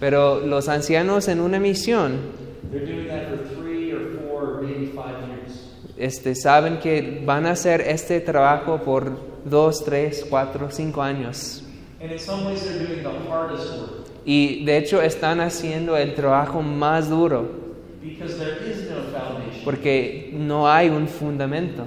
Pero 0.00 0.40
los 0.40 0.68
ancianos 0.68 1.28
en 1.28 1.40
una 1.40 1.60
misión 1.60 2.47
they're 2.70 2.84
doing 2.86 3.06
that 3.08 3.28
for 3.28 3.38
three 3.54 3.92
or 3.92 4.10
four 4.18 4.58
or 4.58 4.62
maybe 4.62 4.86
five 4.94 5.26
years. 5.28 5.64
este, 5.96 6.34
saben 6.34 6.78
que 6.78 7.22
van 7.24 7.46
a 7.46 7.52
hacer 7.52 7.80
este 7.80 8.20
trabajo 8.20 8.78
por 8.84 9.10
dos, 9.44 9.84
tres, 9.84 10.24
cuatro, 10.28 10.70
cinco 10.70 11.02
años. 11.02 11.62
And 12.00 12.12
in 12.12 12.18
some 12.18 12.44
ways, 12.44 12.62
they're 12.62 12.86
doing 12.86 13.02
the 13.02 13.28
hardest 13.28 13.66
work 13.80 13.90
Y 14.24 14.64
de 14.64 14.76
hecho 14.76 15.00
están 15.02 15.40
haciendo 15.40 15.96
el 15.96 16.14
trabajo 16.14 16.60
más 16.62 17.08
duro 17.08 17.48
because 18.02 18.36
there 18.38 18.58
is 18.68 18.88
no 18.90 19.02
foundation. 19.10 19.64
porque 19.64 20.30
no 20.34 20.68
hay 20.70 20.88
un 20.90 21.08
fundamento. 21.08 21.84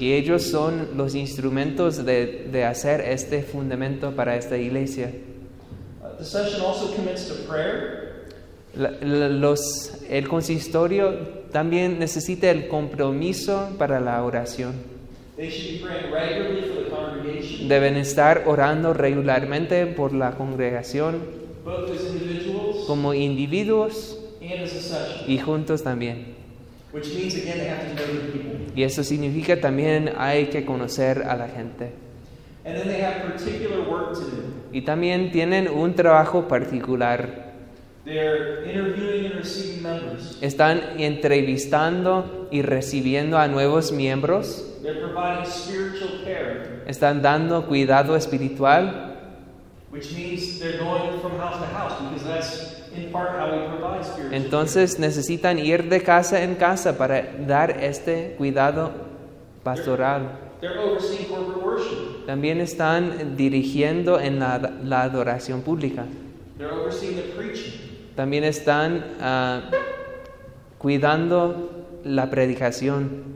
Y 0.00 0.12
ellos 0.12 0.42
son 0.42 0.88
los 0.96 1.14
instrumentos 1.14 2.04
de, 2.04 2.48
de 2.50 2.64
hacer 2.64 3.00
este 3.02 3.42
fundamento 3.42 4.12
para 4.16 4.36
esta 4.36 4.56
iglesia. 4.56 5.12
The 6.18 6.24
session 6.24 6.60
also 6.62 6.94
commits 6.94 7.26
to 7.28 7.34
prayer. 7.48 8.26
La- 8.74 8.90
la- 9.02 9.28
los, 9.28 9.92
el 10.08 10.28
consistorio 10.28 11.12
también 11.52 11.98
necesita 11.98 12.50
el 12.50 12.68
compromiso 12.68 13.70
para 13.78 14.00
la 14.00 14.22
oración. 14.24 14.72
They 15.36 15.50
should 15.50 15.80
be 15.80 15.86
praying 15.86 16.12
regularly 16.12 16.62
for 16.62 16.84
the 16.84 16.90
congregation, 16.90 17.68
Deben 17.68 17.96
estar 17.96 18.44
orando 18.46 18.92
regularmente 18.94 19.86
por 19.86 20.12
la 20.14 20.32
congregación 20.32 21.20
both 21.64 21.90
as 21.90 22.02
individuals 22.06 22.84
como 22.86 23.14
individuos 23.14 24.18
and 24.40 24.62
as 24.62 24.72
a 24.74 24.80
session. 24.80 25.24
y 25.30 25.38
juntos 25.38 25.82
también. 25.82 26.34
Which 26.92 27.06
means, 27.14 27.34
again, 27.34 27.58
they 27.58 27.68
have 27.68 27.88
to 27.88 27.94
know 27.94 28.06
the 28.06 28.32
people. 28.32 28.72
Y 28.76 28.82
eso 28.84 29.02
significa 29.04 29.60
también 29.60 30.12
hay 30.18 30.46
que 30.46 30.64
conocer 30.64 31.22
a 31.22 31.36
la 31.36 31.48
gente. 31.48 31.92
And 32.64 32.76
then 32.76 32.86
they 32.86 33.00
have 33.00 33.22
particular 33.32 33.82
work 33.88 34.14
to 34.14 34.20
do. 34.20 34.42
Y 34.72 34.82
también 34.82 35.32
tienen 35.32 35.68
un 35.68 35.94
trabajo 35.94 36.46
particular. 36.48 37.50
They're 38.04 38.64
interviewing 38.64 39.26
and 39.26 39.34
receiving 39.36 39.82
members. 39.82 40.38
Están 40.40 40.80
entrevistando 40.98 42.48
y 42.50 42.62
recibiendo 42.62 43.38
a 43.38 43.48
nuevos 43.48 43.92
miembros. 43.92 44.64
They're 44.82 45.00
providing 45.00 45.46
spiritual 45.46 46.24
care, 46.24 46.82
Están 46.86 47.22
dando 47.22 47.66
cuidado 47.66 48.16
espiritual. 48.16 49.10
which 49.90 50.10
means 50.14 50.58
they're 50.58 50.78
going 50.78 51.20
from 51.20 51.38
house 51.38 51.58
to 51.60 51.66
house 51.66 52.00
because 52.00 52.24
that's 52.24 52.80
in 52.96 53.12
part 53.12 53.30
how 53.38 53.52
we 53.52 53.68
provide 53.68 54.02
spiritual 54.04 54.32
Entonces 54.34 54.98
necesitan 54.98 55.58
ir 55.58 55.88
de 55.90 56.00
casa 56.02 56.42
en 56.42 56.54
casa 56.56 56.96
para 56.96 57.22
dar 57.46 57.70
este 57.82 58.34
cuidado 58.38 58.90
pastoral. 59.62 60.22
care. 60.22 60.70
They're 60.72 60.80
overseeing 60.80 61.28
corporate 61.28 61.62
worship. 61.62 62.11
También 62.26 62.60
están 62.60 63.36
dirigiendo 63.36 64.20
en 64.20 64.38
la, 64.38 64.58
la 64.84 65.02
adoración 65.02 65.62
pública. 65.62 66.04
También 68.14 68.44
están 68.44 69.04
ah, 69.20 69.62
cuidando 70.78 71.70
la 72.04 72.30
predicación. 72.30 73.32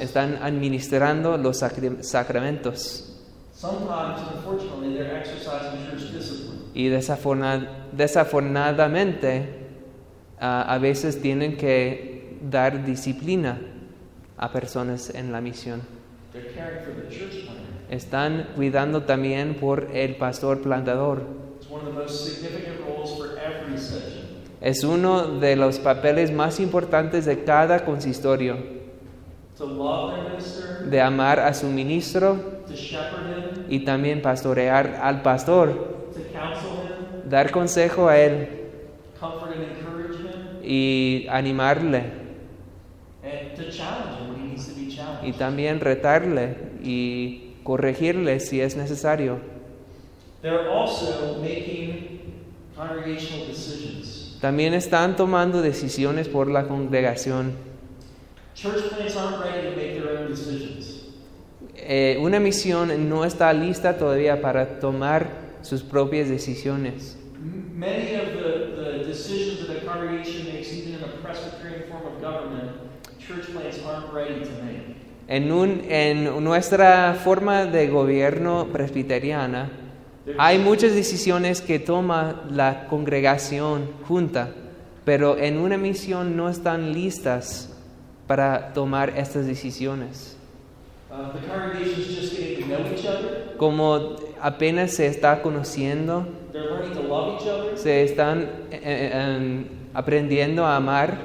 Están 0.00 0.38
administrando 0.42 1.36
los 1.36 1.62
sacri- 1.62 2.02
sacramentos. 2.02 3.06
Sometimes, 3.54 4.18
unfortunately, 4.36 4.94
they're 4.94 5.18
exercising 5.20 5.86
church 5.90 6.12
discipline. 6.12 6.60
Y 6.74 6.88
desafortunadamente 6.88 9.48
ah, 10.40 10.62
a 10.72 10.78
veces 10.78 11.20
tienen 11.20 11.56
que 11.56 12.38
dar 12.50 12.84
disciplina 12.86 13.58
a 14.38 14.50
personas 14.52 15.10
en 15.14 15.32
la 15.32 15.40
misión. 15.40 15.82
Están 17.90 18.50
cuidando 18.54 19.02
también 19.02 19.54
por 19.54 19.88
el 19.92 20.16
pastor 20.16 20.62
plantador. 20.62 21.22
Es 24.60 24.84
uno 24.84 25.40
de 25.40 25.56
los 25.56 25.78
papeles 25.80 26.30
más 26.32 26.60
importantes 26.60 27.24
de 27.24 27.42
cada 27.42 27.84
consistorio, 27.84 28.56
de 30.84 31.00
amar 31.00 31.40
a 31.40 31.52
su 31.52 31.66
ministro 31.66 32.60
y 33.68 33.84
también 33.84 34.22
pastorear 34.22 35.00
al 35.02 35.22
pastor, 35.22 35.68
to 36.12 36.20
counsel 36.32 36.70
him, 37.24 37.28
dar 37.28 37.50
consejo 37.50 38.08
a 38.08 38.18
él 38.18 38.48
y 40.62 41.26
animarle 41.28 42.20
y 45.22 45.32
también 45.32 45.80
retarle 45.80 46.56
y 46.82 47.54
corregirle 47.64 48.40
si 48.40 48.60
es 48.60 48.76
necesario. 48.76 49.38
They're 50.42 50.68
also 50.70 51.38
making 51.40 52.20
congregational 52.76 53.46
decisions. 53.46 54.38
También 54.40 54.72
están 54.72 55.16
tomando 55.16 55.60
decisiones 55.60 56.28
por 56.28 56.50
la 56.50 56.66
congregación. 56.66 57.52
Church 58.54 58.88
plants 58.90 59.16
aren't 59.16 59.42
ready 59.44 59.68
to 59.68 59.76
make 59.76 59.94
their 60.00 60.18
own 60.18 60.28
decisions. 60.30 61.04
Eh, 61.76 62.16
una 62.20 62.40
misión 62.40 63.08
no 63.08 63.24
está 63.24 63.52
lista 63.52 63.96
todavía 63.98 64.40
para 64.40 64.80
tomar 64.80 65.28
sus 65.62 65.82
propias 65.82 66.28
decisiones. 66.28 67.16
M- 67.36 67.64
Many 67.74 68.14
of 68.16 68.32
the, 68.32 68.76
the 68.76 69.04
decisions 69.06 69.66
that 69.66 69.76
a 69.76 69.86
congregation 69.86 70.44
makes, 70.52 70.72
even 70.72 70.94
in 70.94 71.04
a 71.04 71.22
Presbyterian 71.22 71.88
form 71.90 72.02
of 72.06 72.20
government, 72.22 72.72
church 73.18 73.46
plants 73.52 73.78
aren't 73.86 74.12
ready 74.12 74.40
to 74.40 74.50
make. 74.62 74.89
En, 75.30 75.50
un- 75.52 75.82
en 75.88 76.42
nuestra 76.44 77.14
forma 77.14 77.64
de 77.64 77.86
gobierno 77.88 78.66
presbiteriana 78.72 79.70
hay 80.38 80.58
muchas 80.58 80.92
decisiones 80.94 81.60
que 81.60 81.78
toma 81.78 82.42
la 82.50 82.86
congregación 82.88 83.88
junta, 84.08 84.50
pero 85.04 85.38
en 85.38 85.58
una 85.58 85.76
misión 85.78 86.36
no 86.36 86.48
están 86.48 86.92
listas 86.92 87.72
para 88.26 88.72
tomar 88.72 89.10
estas 89.16 89.46
decisiones. 89.46 90.36
Uh. 91.10 91.14
Como 93.56 94.16
apenas 94.40 94.92
se 94.92 95.06
está 95.06 95.42
conociendo, 95.42 96.26
se 97.76 98.02
están 98.04 98.42
eh, 98.70 98.80
eh, 98.82 99.10
em, 99.14 99.64
aprendiendo 99.94 100.64
a 100.64 100.76
amar, 100.76 101.18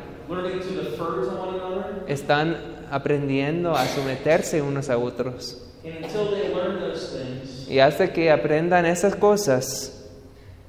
están 2.07 2.57
aprendiendo 2.91 3.75
a 3.75 3.85
someterse 3.87 4.61
unos 4.61 4.89
a 4.89 4.97
otros. 4.97 5.61
Things, 5.83 7.67
Y 7.69 7.79
hasta 7.79 8.11
que 8.11 8.31
aprendan 8.31 8.85
esas 8.85 9.15
cosas, 9.15 10.03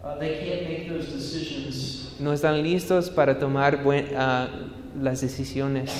uh, 0.02 0.18
they 0.18 0.38
can't 0.38 0.62
make 0.68 0.88
those 0.88 1.10
decisions 1.12 2.16
no 2.18 2.32
están 2.32 2.62
listos 2.62 3.10
para 3.10 3.38
tomar 3.38 3.82
buen- 3.84 4.08
ah, 4.16 4.48
las 5.00 5.20
decisiones 5.20 5.92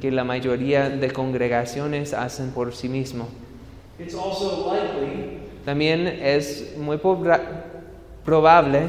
que 0.00 0.10
la 0.10 0.24
mayoría 0.24 0.90
de 0.90 1.10
congregaciones 1.12 2.12
hacen 2.12 2.50
por 2.50 2.74
sí 2.74 2.88
mismo. 2.88 3.28
It's 3.98 4.14
also 4.14 4.72
likely 4.72 5.38
También 5.64 6.06
es 6.08 6.74
muy 6.76 6.98
probable 6.98 8.80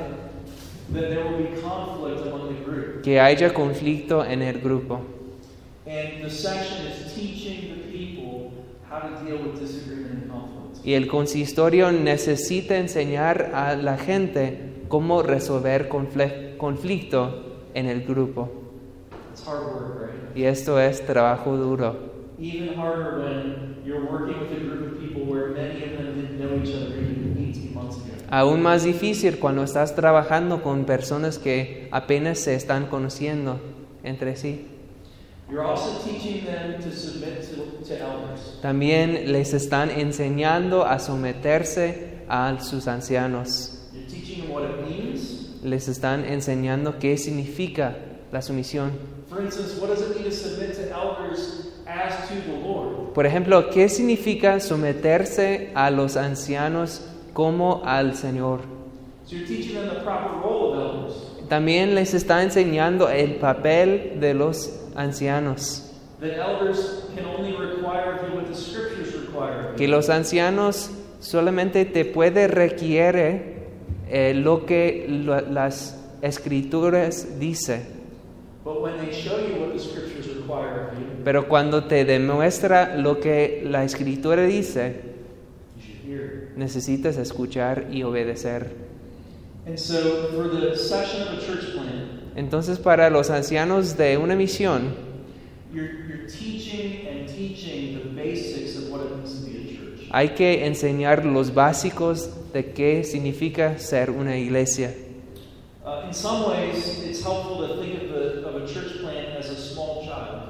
that 0.92 1.08
there 1.10 1.24
will 1.24 1.38
be 1.38 1.62
conflict 1.62 2.26
among 2.28 2.50
the 2.50 2.64
group. 2.66 3.02
que 3.04 3.20
haya 3.20 3.54
conflicto 3.54 4.26
en 4.26 4.42
el 4.42 4.60
grupo. 4.60 5.02
Y 10.84 10.94
el 10.94 11.08
consistorio 11.08 11.92
necesita 11.92 12.78
enseñar 12.78 13.52
a 13.54 13.76
la 13.76 13.98
gente 13.98 14.84
cómo 14.88 15.22
resolver 15.22 15.88
conflicto 15.88 17.44
en 17.74 17.86
el 17.88 18.04
grupo. 18.04 18.50
It's 19.32 19.48
hard 19.48 19.66
work, 19.66 20.00
right? 20.00 20.38
Y 20.38 20.46
esto 20.46 20.80
es 20.80 21.06
trabajo 21.06 21.56
duro. 21.58 22.14
Even 22.40 22.76
harder 22.76 23.20
when 23.20 23.78
you're 23.86 24.06
working 24.10 24.40
with 24.40 24.52
a 24.52 24.60
group 24.60 24.94
of 24.94 25.00
people 25.00 25.24
where 25.24 25.50
many 25.50 25.84
of 25.84 25.98
them 25.98 26.16
didn't 26.16 26.40
know 26.40 26.56
each 26.64 26.74
other 26.74 26.98
even 27.00 27.36
18 27.38 27.74
months 27.74 27.98
ago. 27.98 28.06
Aún 28.30 28.62
más 28.62 28.84
difícil 28.84 29.40
cuando 29.40 29.64
estás 29.64 29.96
trabajando 29.96 30.64
con 30.64 30.86
personas 30.86 31.38
que 31.38 31.90
apenas 31.92 32.40
se 32.40 32.56
están 32.56 32.88
conociendo 32.88 33.60
entre 34.04 34.36
sí. 34.36 34.66
También 38.62 39.32
les 39.32 39.54
están 39.54 39.92
enseñando 39.92 40.84
a 40.86 40.98
someterse 40.98 42.24
a 42.28 42.60
sus 42.60 42.88
ancianos. 42.88 43.78
Les 45.64 45.88
están 45.88 46.26
enseñando 46.26 46.98
qué 46.98 47.18
significa 47.18 47.96
la 48.32 48.42
sumisión. 48.42 48.92
Por 53.14 53.26
ejemplo, 53.26 53.70
¿qué 53.70 53.90
significa 53.90 54.60
someterse 54.60 55.72
a 55.76 55.92
los 55.92 56.18
ancianos 56.18 57.02
como 57.34 57.84
al 57.86 58.16
Señor? 58.16 58.62
También 61.48 61.96
les 61.96 62.14
está 62.16 62.42
enseñando 62.42 63.10
el 63.10 63.36
papel 63.36 64.20
de 64.20 64.34
los 64.34 64.85
ancianos. 64.96 65.92
Que 69.78 69.88
los 69.88 70.10
ancianos 70.10 70.90
solamente 71.20 71.86
te 71.86 72.06
puede 72.06 72.48
requiere 72.48 73.56
eh, 74.10 74.34
lo 74.34 74.66
que 74.66 75.06
lo- 75.10 75.42
las 75.42 76.00
escrituras 76.22 77.40
dice. 77.40 77.82
Pero 81.24 81.48
cuando 81.48 81.84
te 81.84 82.06
demuestra 82.06 82.96
lo 82.96 83.20
que 83.20 83.62
la 83.66 83.84
escritura 83.84 84.44
dice, 84.46 85.02
necesitas 86.56 87.18
escuchar 87.18 87.88
y 87.92 88.04
obedecer. 88.04 88.85
Entonces 92.36 92.80
para 92.80 93.10
los 93.10 93.30
ancianos 93.30 93.98
de 93.98 94.18
una 94.18 94.36
misión, 94.36 94.94
you're, 95.74 96.08
you're 96.08 96.28
teaching 96.28 97.08
and 97.08 97.28
teaching 97.28 98.00
the 98.00 98.10
basics 98.10 98.78
of 98.78 98.92
what 98.92 99.02
it 99.02 99.12
means 99.12 99.40
to 99.40 99.46
be 99.46 99.58
a 99.58 99.78
church. 99.78 100.10
hay 100.12 100.30
que 100.30 100.66
enseñar 100.66 101.26
los 101.26 101.54
básicos 101.54 102.30
de 102.54 102.72
qué 102.74 103.04
significa 103.04 103.80
ser 103.80 104.12
una 104.12 104.38
iglesia. 104.38 104.94
In 106.08 106.14
some 106.14 106.48
ways, 106.48 107.04
it's 107.04 107.24
helpful 107.24 107.68
to 107.68 107.82
think 107.82 108.04
of, 108.04 108.10
the, 108.10 108.48
of 108.48 108.56
a 108.56 108.68
church 108.68 109.00
plan 109.02 109.38
as 109.38 109.50
a 109.50 109.56
small 109.56 110.04
child. 110.06 110.50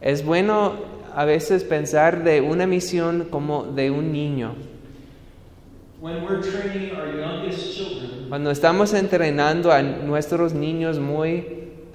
Es 0.00 0.24
bueno 0.24 0.74
a 1.14 1.24
veces 1.24 1.64
pensar 1.64 2.22
de 2.22 2.40
una 2.40 2.66
misión 2.66 3.28
como 3.30 3.64
de 3.64 3.90
un 3.90 4.12
niño. 4.12 4.54
Cuando 8.28 8.50
estamos 8.50 8.92
entrenando 8.92 9.70
a 9.70 9.82
nuestros 9.82 10.52
niños 10.52 10.98
muy, 10.98 11.46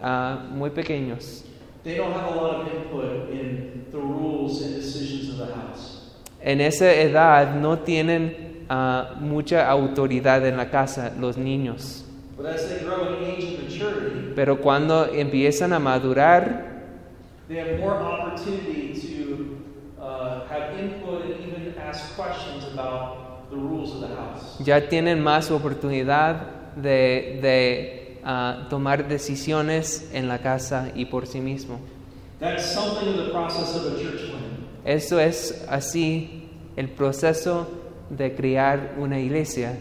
ah, 0.01 0.47
muy 0.49 0.69
pequeños, 0.69 1.43
they 1.83 1.95
don't 1.97 2.13
have 2.13 2.31
a 2.31 2.35
lot 2.35 2.61
of 2.61 2.67
input 2.73 3.29
in 3.29 3.85
the 3.91 3.97
rules 3.97 4.61
and 4.61 4.75
decisions 4.75 5.29
of 5.31 5.45
the 5.45 5.53
house. 5.53 6.13
en 6.41 6.61
esa 6.61 6.93
edad 6.93 7.53
no 7.55 7.79
tienen 7.79 8.63
ah, 8.69 9.15
mucha 9.19 9.69
autoridad 9.69 10.45
en 10.45 10.55
la 10.55 10.69
casa 10.69 11.11
los 11.19 11.35
niños. 11.37 12.05
But 12.37 12.45
as 12.45 12.69
they 12.69 12.85
grow 12.85 13.13
in 13.13 13.25
age 13.25 13.43
and 13.43 13.63
maturity, 13.63 14.33
Pero 14.35 14.61
cuando 14.61 15.07
empiezan 15.13 15.73
a 15.73 15.79
madurar, 15.79 16.85
they 17.49 17.57
have 17.57 17.77
more 17.77 17.95
opportunity 17.95 18.93
to 18.93 19.57
uh, 19.99 20.47
have 20.47 20.79
input 20.79 21.25
and 21.25 21.45
even 21.45 21.73
ask 21.77 22.15
questions 23.49 23.51
about 23.51 23.51
the 23.51 23.57
rules 23.57 23.93
of 23.93 24.01
the 24.01 24.07
house. 24.15 24.57
ya 24.63 24.87
tienen 24.89 25.21
más 25.21 25.51
oportunidad 25.51 26.75
de, 26.75 27.39
de, 27.41 28.19
ah, 28.23 28.67
tomar 28.69 29.07
decisiones 29.07 30.09
en 30.13 30.27
la 30.27 30.39
casa 30.39 30.91
y 30.95 31.05
por 31.05 31.27
sí 31.27 31.39
mismo. 31.41 31.79
That's 32.39 32.65
something 32.65 33.07
of 33.09 33.25
the 33.25 33.31
process 33.31 33.75
of 33.75 33.93
a 33.93 34.01
church 34.01 34.29
plan. 34.29 34.67
Eso 34.85 35.19
es 35.19 35.65
así 35.69 36.49
el 36.75 36.89
proceso 36.89 37.67
de 38.09 38.35
crear 38.35 38.95
una 38.99 39.19
iglesia. 39.19 39.75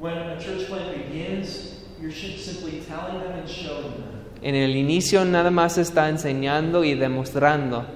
When 0.00 0.16
a 0.18 0.36
church 0.38 0.66
plan 0.68 0.88
begins, 0.92 1.78
you're 2.00 2.10
sh- 2.12 2.36
simply 2.40 2.80
telling 2.80 3.20
them 3.22 3.38
and 3.38 3.48
showing 3.48 3.92
them. 3.92 4.14
En 4.42 4.54
el 4.54 4.76
inicio 4.76 5.24
nada 5.24 5.50
más 5.50 5.78
está 5.78 6.08
enseñando 6.10 6.84
y 6.84 6.94
demostrando, 6.94 7.86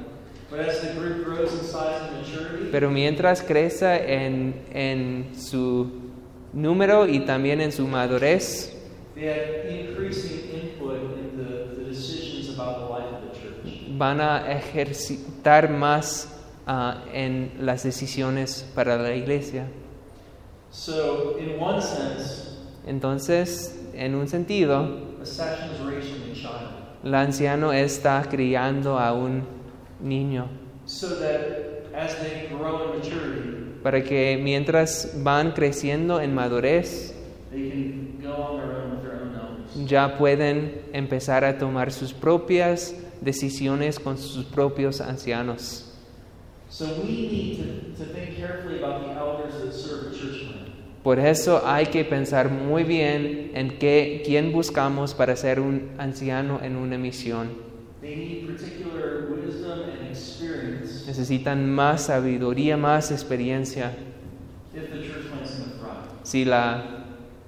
But 0.50 0.60
as 0.60 0.80
the 0.80 0.94
group 0.94 1.24
grows 1.24 1.52
in 1.52 1.60
size 1.60 2.00
and 2.08 2.16
maturity, 2.16 2.70
pero 2.72 2.90
mientras 2.90 3.42
crece 3.42 4.14
en, 4.14 4.54
en 4.72 5.34
su 5.36 5.90
número 6.54 7.06
y 7.06 7.20
también 7.26 7.60
en 7.60 7.70
su 7.70 7.86
madurez, 7.86 8.74
they 9.14 9.26
have 9.26 9.66
increasing 9.68 10.48
input 10.50 11.02
in 11.18 11.36
the, 11.36 11.74
the 11.76 11.84
decisions 11.90 12.48
about 12.48 12.78
the 12.78 12.86
life 12.86 13.12
of 13.12 13.32
the 13.32 13.38
church. 13.38 13.98
van 13.98 14.20
a 14.20 14.50
ejercitar 14.50 15.68
más 15.70 16.28
ah, 16.66 17.04
en 17.12 17.52
las 17.60 17.82
decisiones 17.82 18.64
para 18.74 18.96
la 18.96 19.14
iglesia. 19.14 19.66
So, 20.70 21.36
in 21.38 21.58
one 21.60 21.80
sense, 21.82 22.48
Entonces, 22.88 23.78
en 23.92 24.14
un 24.14 24.28
sentido, 24.28 24.88
el 27.04 27.14
anciano 27.14 27.72
está 27.74 28.22
criando 28.30 28.98
a 28.98 29.12
un 29.12 29.57
niño 30.00 30.48
so 30.88 31.06
that 31.20 31.84
as 31.94 32.16
they 32.16 32.48
grow 32.48 32.90
in 32.90 32.98
maturity, 32.98 33.80
para 33.82 34.02
que 34.02 34.38
mientras 34.42 35.12
van 35.22 35.52
creciendo 35.52 36.20
en 36.20 36.34
madurez, 36.34 37.14
they 37.50 37.70
can 37.70 38.18
go 38.22 38.32
on 38.32 38.56
their 38.56 38.72
own 38.72 38.90
with 38.92 39.02
their 39.02 39.20
own 39.20 39.34
elders. 39.34 39.90
ya 39.90 40.16
pueden 40.16 40.80
empezar 40.94 41.44
a 41.44 41.58
tomar 41.58 41.92
sus 41.92 42.14
propias 42.14 42.94
decisiones 43.20 43.98
con 44.00 44.16
sus 44.16 44.46
propios 44.46 45.00
ancianos. 45.00 45.84
So 46.70 46.86
we 47.02 47.10
need 47.10 47.94
to, 47.96 48.04
to 48.04 48.12
think 48.12 48.36
carefully 48.36 48.78
about 48.78 49.04
the 49.04 49.12
elders 49.12 49.60
that 49.62 49.72
serve 49.72 50.12
a 50.12 50.16
church 50.16 50.46
plant. 50.46 50.68
Por 51.02 51.18
eso 51.18 51.62
hay 51.66 51.86
que 51.86 52.04
pensar 52.04 52.50
muy 52.50 52.84
bien 52.84 53.52
en 53.54 53.78
qué, 53.78 54.22
quién 54.24 54.52
buscamos 54.52 55.14
para 55.14 55.36
ser 55.36 55.60
un 55.60 55.90
anciano 55.98 56.60
en 56.62 56.76
una 56.76 56.98
misión. 56.98 57.68
Necesitan 61.06 61.70
más 61.70 62.04
sabiduría, 62.04 62.76
más 62.76 63.10
experiencia. 63.10 63.94
Si 66.22 66.44
la 66.44 66.84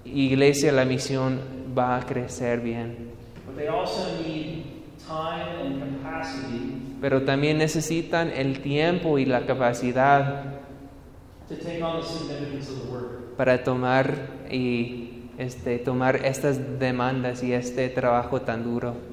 iglesia, 0.04 0.72
la 0.72 0.84
misión 0.84 1.40
va 1.76 1.96
a 1.96 2.06
crecer 2.06 2.60
bien. 2.60 3.10
Pero 7.00 7.22
también 7.22 7.58
necesitan 7.58 8.30
el 8.30 8.60
tiempo 8.60 9.18
y 9.18 9.24
la 9.24 9.46
capacidad 9.46 10.44
para 13.36 13.64
tomar 13.64 14.14
y 14.50 15.10
este, 15.38 15.78
tomar 15.78 16.16
estas 16.24 16.78
demandas 16.78 17.42
y 17.42 17.52
este 17.52 17.88
trabajo 17.88 18.42
tan 18.42 18.62
duro. 18.62 19.09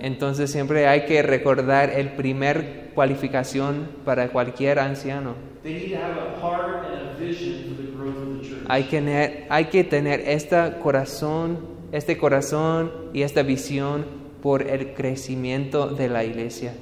Entonces 0.00 0.50
siempre 0.50 0.86
hay 0.88 1.04
que 1.04 1.22
recordar 1.22 1.90
el 1.90 2.12
primer 2.12 2.90
cualificación 2.94 3.88
para 4.04 4.28
cualquier 4.30 4.78
anciano. 4.78 5.34
They 5.62 5.74
need 5.74 5.90
to 5.90 5.98
have 5.98 6.16
a 6.16 6.40
heart 6.40 6.86
and 6.86 7.10
a 7.10 7.14
vision 7.18 7.64
for 7.68 7.82
the 7.82 7.90
growth 7.92 8.16
of 8.16 8.40
the 8.40 8.48
church. 8.48 8.66
Hay 8.68 8.84
que 8.84 8.98
tener, 8.98 9.46
hay 9.50 9.64
que 9.66 9.84
tener 9.84 10.20
este 10.20 10.56
corazón, 10.82 11.58
este 11.92 12.16
corazón 12.16 12.90
y 13.12 13.22
esta 13.22 13.42
visión 13.42 14.06
por 14.42 14.62
el 14.62 14.94
crecimiento 14.94 15.88
de 15.88 16.08
la 16.08 16.24
iglesia. 16.24 16.72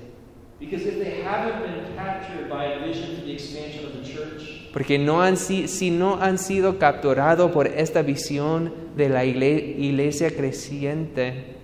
Because 0.60 0.86
if 0.86 0.98
they 0.98 1.22
haven't 1.22 1.60
been 1.62 1.94
captured 1.96 2.48
by 2.48 2.64
a 2.66 2.86
vision 2.86 3.16
for 3.16 3.22
the 3.24 3.32
expansion 3.32 3.84
of 3.84 3.94
the 3.94 4.08
church, 4.08 4.57
Porque 4.72 4.98
no 4.98 5.22
han, 5.22 5.36
si, 5.36 5.90
no 5.90 6.20
han 6.20 6.38
sido 6.38 6.78
capturados 6.78 7.50
por 7.52 7.66
esta 7.66 8.02
visión 8.02 8.72
de 8.96 9.08
la 9.08 9.24
igle- 9.24 9.76
iglesia 9.78 10.30
creciente, 10.30 11.56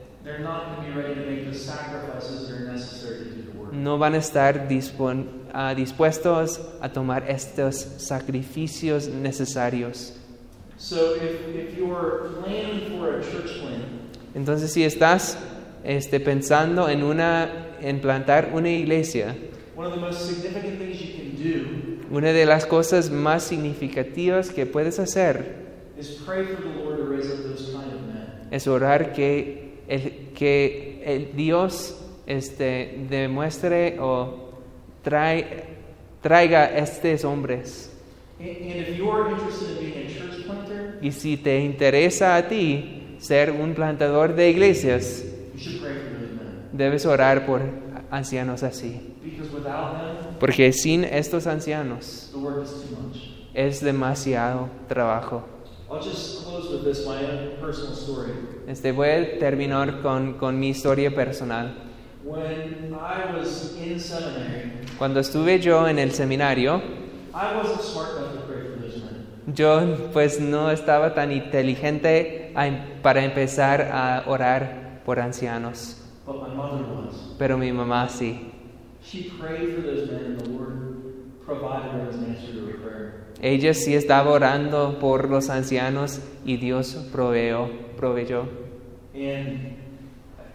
no 3.73 3.99
van 3.99 4.14
a 4.14 4.19
estar 4.19 4.69
ah, 5.53 5.75
dispuestos 5.75 6.61
a 6.81 6.88
tomar 6.88 7.31
estos 7.31 7.77
sacrificios 7.99 9.09
necesarios. 9.09 10.14
So 10.77 11.14
if, 11.17 11.55
if 11.55 11.77
you're 11.79 12.31
planning 12.43 12.99
for 12.99 13.19
a 13.19 13.23
church 13.23 13.61
plant, 13.61 13.85
Entonces, 14.35 14.73
si 14.73 14.83
estás 14.83 15.38
este, 15.85 16.19
pensando 16.19 16.88
en, 16.88 17.05
una, 17.05 17.77
en 17.81 18.01
plantar 18.01 18.51
una 18.53 18.69
iglesia, 18.69 19.37
one 19.77 19.87
of 19.87 19.95
the 19.95 20.01
most 20.01 20.27
significant 20.27 20.79
things 20.79 21.01
you 21.01 21.14
can 21.14 21.37
do 21.37 21.93
una 22.14 22.33
de 22.33 22.46
las 22.46 22.64
cosas 22.64 23.11
más 23.11 23.42
significativas 23.42 24.50
que 24.50 24.66
puedes 24.66 25.00
hacer 25.00 25.64
es 28.50 28.68
orar 28.68 29.12
que 29.12 29.81
el, 29.88 30.29
que 30.33 31.03
el 31.05 31.35
Dios 31.35 32.00
este, 32.27 33.07
demuestre 33.11 33.98
o 33.98 34.53
trae, 35.03 35.64
traiga 36.22 36.66
estos 36.66 37.24
hombres. 37.24 37.90
And, 38.38 38.48
and 38.48 38.81
if 38.81 38.96
you're 38.96 39.31
interested 39.31 39.70
in 39.70 39.92
being 39.92 40.07
a 40.07 40.11
church 40.11 40.44
planter, 40.44 40.98
Y 41.03 41.12
si 41.12 41.37
te 41.37 41.61
interesa 41.61 42.37
a 42.37 42.48
ti 42.48 43.16
ser 43.18 43.50
un 43.50 43.74
plantador 43.74 44.35
de 44.35 44.50
iglesias, 44.50 45.24
debes 46.72 47.07
orar 47.07 47.44
por 47.44 47.62
ancianos 48.11 48.62
así. 48.62 49.13
Because 49.25 49.51
without 49.53 49.93
them, 49.93 50.39
Porque 50.39 50.73
sin 50.73 51.05
estos 51.05 51.47
ancianos 51.47 52.31
the 52.33 52.39
work 52.39 52.63
is 52.63 52.71
too 52.71 52.97
much. 53.01 53.17
es 53.55 53.81
demasiado 53.83 54.69
trabajo. 54.89 55.43
I'll 55.91 56.03
just 56.03 56.45
close 56.45 56.71
with 56.73 56.85
this, 56.85 57.07
my 57.07 57.25
own 57.25 57.57
personal 57.61 57.93
story. 57.95 58.33
Este, 58.67 58.93
voy 58.93 59.09
a 59.09 59.39
terminar 59.39 60.01
con, 60.03 60.35
con 60.39 60.59
mi 60.59 60.71
historia 60.71 61.15
personal. 61.15 61.75
When 62.25 62.95
I 62.95 63.37
was 63.37 63.77
in 63.77 63.99
seminary, 64.01 64.73
Cuando 64.99 65.21
estuve 65.21 65.61
yo 65.61 65.87
en 65.89 65.99
el 65.99 66.13
seminario, 66.13 66.77
I 67.35 67.55
wasn't 67.57 67.81
smart 67.83 68.17
enough 68.17 68.33
to 68.33 68.47
pray 68.47 68.63
for 68.63 68.81
those 68.81 68.97
men. 68.97 69.55
yo 69.55 70.11
pues 70.13 70.41
no 70.41 70.71
estaba 70.71 71.15
tan 71.15 71.31
inteligente 71.33 72.53
a 72.55 72.67
em- 72.67 73.03
para 73.03 73.23
empezar 73.25 73.83
a 73.93 74.25
orar 74.27 75.03
por 75.05 75.21
ancianos, 75.21 76.01
pero 77.39 77.59
mi 77.59 77.71
mamá 77.73 78.09
sí. 78.09 78.53
Ella 83.40 83.75
sí 83.75 83.95
estaba 83.95 84.31
orando 84.31 84.99
por 84.99 85.29
los 85.29 85.51
ancianos 85.51 86.21
y 86.45 86.57
Dios 86.57 86.95
proveó, 87.12 87.69
proveyó. 87.97 88.47
And 89.14 89.77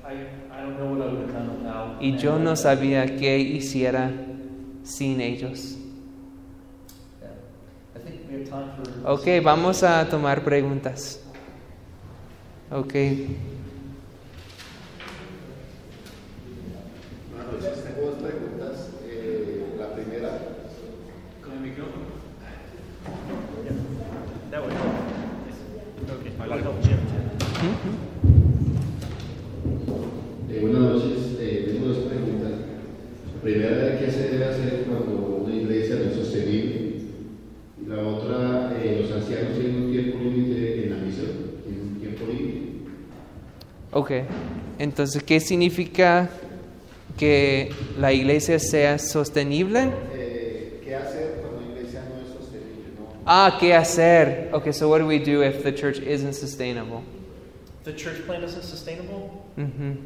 I, 0.06 0.14
I 0.52 0.62
don't 0.62 0.78
know 0.78 0.92
what 0.92 1.02
I 1.02 1.12
would 1.12 1.22
have 1.22 1.34
done 1.34 1.50
without. 1.60 2.02
Y 2.02 2.18
yo 2.18 2.40
no 2.40 2.56
sabía 2.56 3.06
qué 3.18 3.38
hiciera 3.40 4.12
sin 4.84 5.22
ellos. 5.22 5.78
Yeah. 7.22 7.30
I 7.96 8.00
think 8.00 8.28
we 8.30 8.40
have 8.40 8.50
time 8.50 8.72
for. 9.04 9.12
Ok, 9.12 9.44
vamos 9.44 9.84
a 9.84 10.08
tomar 10.10 10.44
preguntas. 10.44 11.22
Ok, 12.72 12.94
Buenas 17.32 17.54
noches, 17.54 17.84
tengo 17.84 18.02
dos 18.12 18.16
preguntas. 18.22 18.90
Eh, 19.08 19.74
la 19.80 19.88
primera, 19.94 20.30
Con 21.44 21.54
el 21.54 21.60
micrófono. 21.62 22.06
That 24.52 24.62
would 24.62 24.74
help. 24.74 24.94
Okay, 26.10 26.32
I 26.40 26.48
would 26.48 26.64
help 26.64 26.82
Jim 26.84 26.98
too. 26.98 27.20
eh, 30.52 30.60
buenas 30.62 30.82
noches, 30.82 31.20
eh, 31.40 31.72
tengo 31.74 31.88
dos 31.88 31.98
preguntas. 32.06 32.52
La 33.26 33.29
primera, 33.42 33.98
¿qué 34.00 34.12
se 34.12 34.30
debe 34.30 34.46
hacer 34.46 34.86
cuando 34.88 35.44
una 35.46 35.56
iglesia 35.56 35.96
no 35.96 36.10
es 36.10 36.16
sostenible? 36.16 37.02
Y 37.82 37.86
la 37.88 38.00
otra, 38.02 38.74
eh, 38.82 38.98
los 39.02 39.12
ancianos 39.12 39.58
tienen 39.58 39.76
un 39.84 39.92
tiempo 39.92 40.18
límite 40.20 40.84
en 40.86 40.90
la 40.92 40.98
misión, 40.98 41.28
tienen 41.64 41.82
un 41.94 42.00
tiempo 42.00 42.26
límite. 42.28 42.70
ok. 43.92 44.12
Entonces, 44.80 45.24
¿qué 45.24 45.40
significa 45.40 46.30
que 47.18 47.72
la 48.00 48.14
iglesia 48.14 48.60
sea 48.60 48.98
sostenible? 48.98 49.90
Eh, 50.16 50.82
¿Qué 50.84 50.96
hacer 50.96 51.40
cuando 51.42 51.60
una 51.68 51.78
iglesia 51.78 52.04
no 52.10 52.22
es 52.22 52.34
sostenible? 52.34 52.94
No? 52.98 53.08
Ah, 53.26 53.58
¿qué 53.60 53.74
hacer? 53.76 54.50
Okay, 54.54 54.72
so 54.72 54.88
what 54.90 55.00
do 55.00 55.06
we 55.08 55.20
do 55.20 55.44
if 55.44 55.64
the 55.64 55.74
church 55.74 56.00
isn't 56.00 56.34
sustainable? 56.34 57.02
The 57.84 57.94
church 57.94 58.26
plan 58.26 58.44
isn't 58.44 58.64
sustainable. 58.64 59.44
Ujú. 59.58 59.98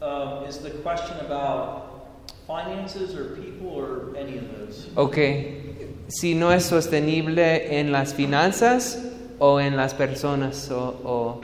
Um, 0.00 0.44
is 0.46 0.58
the 0.58 0.70
question 0.82 1.16
about 1.26 1.87
finances 2.48 3.14
or 3.14 3.36
people 3.36 3.68
or 3.68 4.16
any 4.16 4.38
of 4.38 4.44
those? 4.58 4.88
Ok, 4.96 5.18
si 6.08 6.34
no 6.34 6.50
es 6.50 6.64
sostenible 6.64 7.78
en 7.78 7.92
las 7.92 8.14
finanzas 8.14 8.98
o 9.38 9.60
en 9.60 9.76
las 9.76 9.92
personas 9.94 10.70
o... 10.70 10.80
o- 11.04 11.40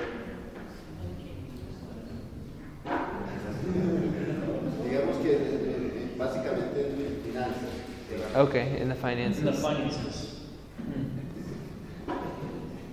Digamos 4.85 5.17
que 5.19 5.33
eh, 5.33 6.15
básicamente 6.19 6.81
en 6.81 7.23
finanzas. 7.33 8.37
ok, 8.41 8.55
en 8.55 8.75
the 8.75 8.81
In 8.83 8.89
the 8.89 8.95
finances. 8.95 9.61
finances. 9.61 10.31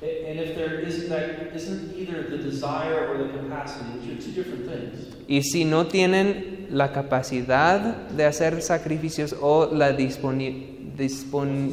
And 0.00 0.38
if 0.38 0.54
there 0.54 0.80
isn't 0.86 1.08
that 1.08 1.52
isn't 1.56 1.96
either 1.98 2.30
the 2.30 2.38
desire 2.38 3.08
or 3.10 3.18
the 3.18 3.32
capacity, 3.36 3.98
which 3.98 4.16
are 4.16 4.22
two 4.22 4.30
different 4.30 4.68
things. 4.68 5.08
Y 5.26 5.42
si 5.42 5.64
no 5.64 5.88
tienen 5.88 6.57
la 6.70 6.92
capacidad 6.92 8.08
de 8.08 8.24
hacer 8.24 8.60
sacrificios 8.62 9.34
o 9.40 9.66
la 9.72 9.96
disponi- 9.96 10.92
dispon- 10.96 11.72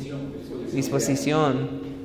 disposición, 0.71 1.95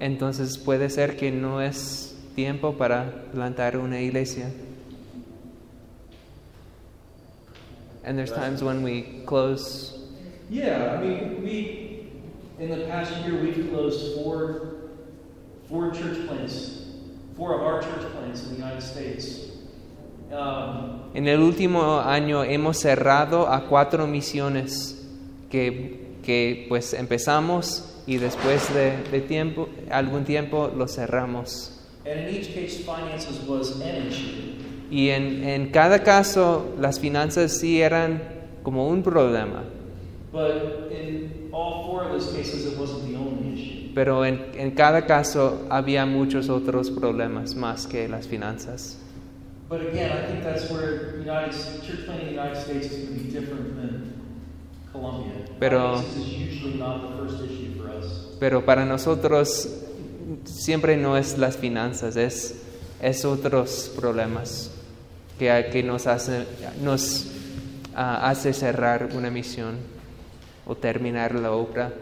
entonces 0.00 0.58
puede 0.58 0.88
ser 0.90 1.16
que 1.16 1.30
no 1.32 1.60
es 1.60 2.14
tiempo 2.36 2.74
para 2.74 3.24
plantar 3.32 3.76
una 3.76 4.00
iglesia. 4.00 4.50
And 8.04 8.16
there's 8.16 8.32
times 8.32 8.62
when 8.62 8.82
we 8.82 9.22
close. 9.26 9.94
Yeah, 10.48 10.96
I 10.98 11.04
mean, 11.04 11.42
we 11.42 12.10
in 12.58 12.70
the 12.70 12.86
past 12.86 13.12
year 13.26 13.38
we've 13.42 13.68
closed 13.70 14.14
four 14.22 14.76
four 15.68 15.90
church 15.90 16.26
plants, 16.26 16.86
four 17.36 17.54
of 17.54 17.60
our 17.62 17.82
church 17.82 18.10
plants 18.12 18.44
in 18.44 18.50
the 18.52 18.56
United 18.56 18.82
States. 18.82 19.57
En 21.14 21.26
el 21.26 21.40
último 21.40 22.00
año 22.00 22.44
hemos 22.44 22.78
cerrado 22.78 23.48
a 23.48 23.64
cuatro 23.66 24.06
misiones 24.06 25.08
que, 25.50 26.18
que 26.22 26.66
pues 26.68 26.92
empezamos 26.92 28.02
y 28.06 28.18
después 28.18 28.72
de, 28.74 28.96
de 29.10 29.20
tiempo, 29.20 29.68
algún 29.90 30.24
tiempo 30.24 30.70
lo 30.76 30.86
cerramos. 30.86 31.74
and 32.04 32.20
in 32.20 32.34
each 32.34 32.54
case, 32.54 32.78
finances 32.84 33.40
was 33.46 33.80
an 33.80 34.06
issue. 34.08 34.54
Y 34.90 35.10
en, 35.10 35.44
en 35.44 35.70
cada 35.70 36.02
caso 36.02 36.74
las 36.80 36.98
finanzas 36.98 37.52
sí 37.58 37.82
eran 37.82 38.22
como 38.62 38.88
un 38.88 39.02
problema, 39.02 39.64
pero 43.94 44.24
en, 44.24 44.46
en 44.54 44.70
cada 44.70 45.04
caso 45.04 45.66
había 45.68 46.06
muchos 46.06 46.48
otros 46.48 46.90
problemas 46.90 47.54
más 47.54 47.86
que 47.86 48.08
las 48.08 48.26
finanzas. 48.26 48.98
But 49.68 49.82
again, 49.82 50.12
I 50.12 50.26
think 50.26 50.42
that's 50.42 50.70
where 50.70 51.18
United 51.18 51.52
church 51.84 52.06
planting 52.06 52.28
in 52.28 52.36
the 52.36 52.40
United 52.40 52.56
States 52.56 52.86
is 52.86 53.04
going 53.04 53.18
to 53.18 53.24
be 53.24 53.30
different 53.30 53.76
than 53.76 53.92
Colombia. 54.92 55.32
Pero- 55.60 56.00
finances 56.00 56.16
is 56.16 56.32
usually 56.32 56.78
not 56.78 57.02
the 57.02 57.16
first 57.18 57.44
issue 57.44 57.76
for 57.76 57.90
us. 57.90 58.36
Pero 58.40 58.64
para 58.64 58.86
nosotros 58.86 59.68
siempre 60.44 60.96
no 60.96 61.16
es 61.16 61.36
las 61.36 61.56
finanzas, 61.56 62.16
es, 62.16 62.54
es 63.02 63.24
otros 63.24 63.92
problemas 63.94 64.70
que, 65.38 65.68
que 65.70 65.82
nos, 65.82 66.06
hace, 66.06 66.46
nos 66.82 67.26
ah, 67.94 68.30
hace 68.30 68.54
cerrar 68.54 69.10
una 69.14 69.30
misión 69.30 69.76
o 70.66 70.76
terminar 70.76 71.34
la 71.34 71.52
obra. 71.52 71.92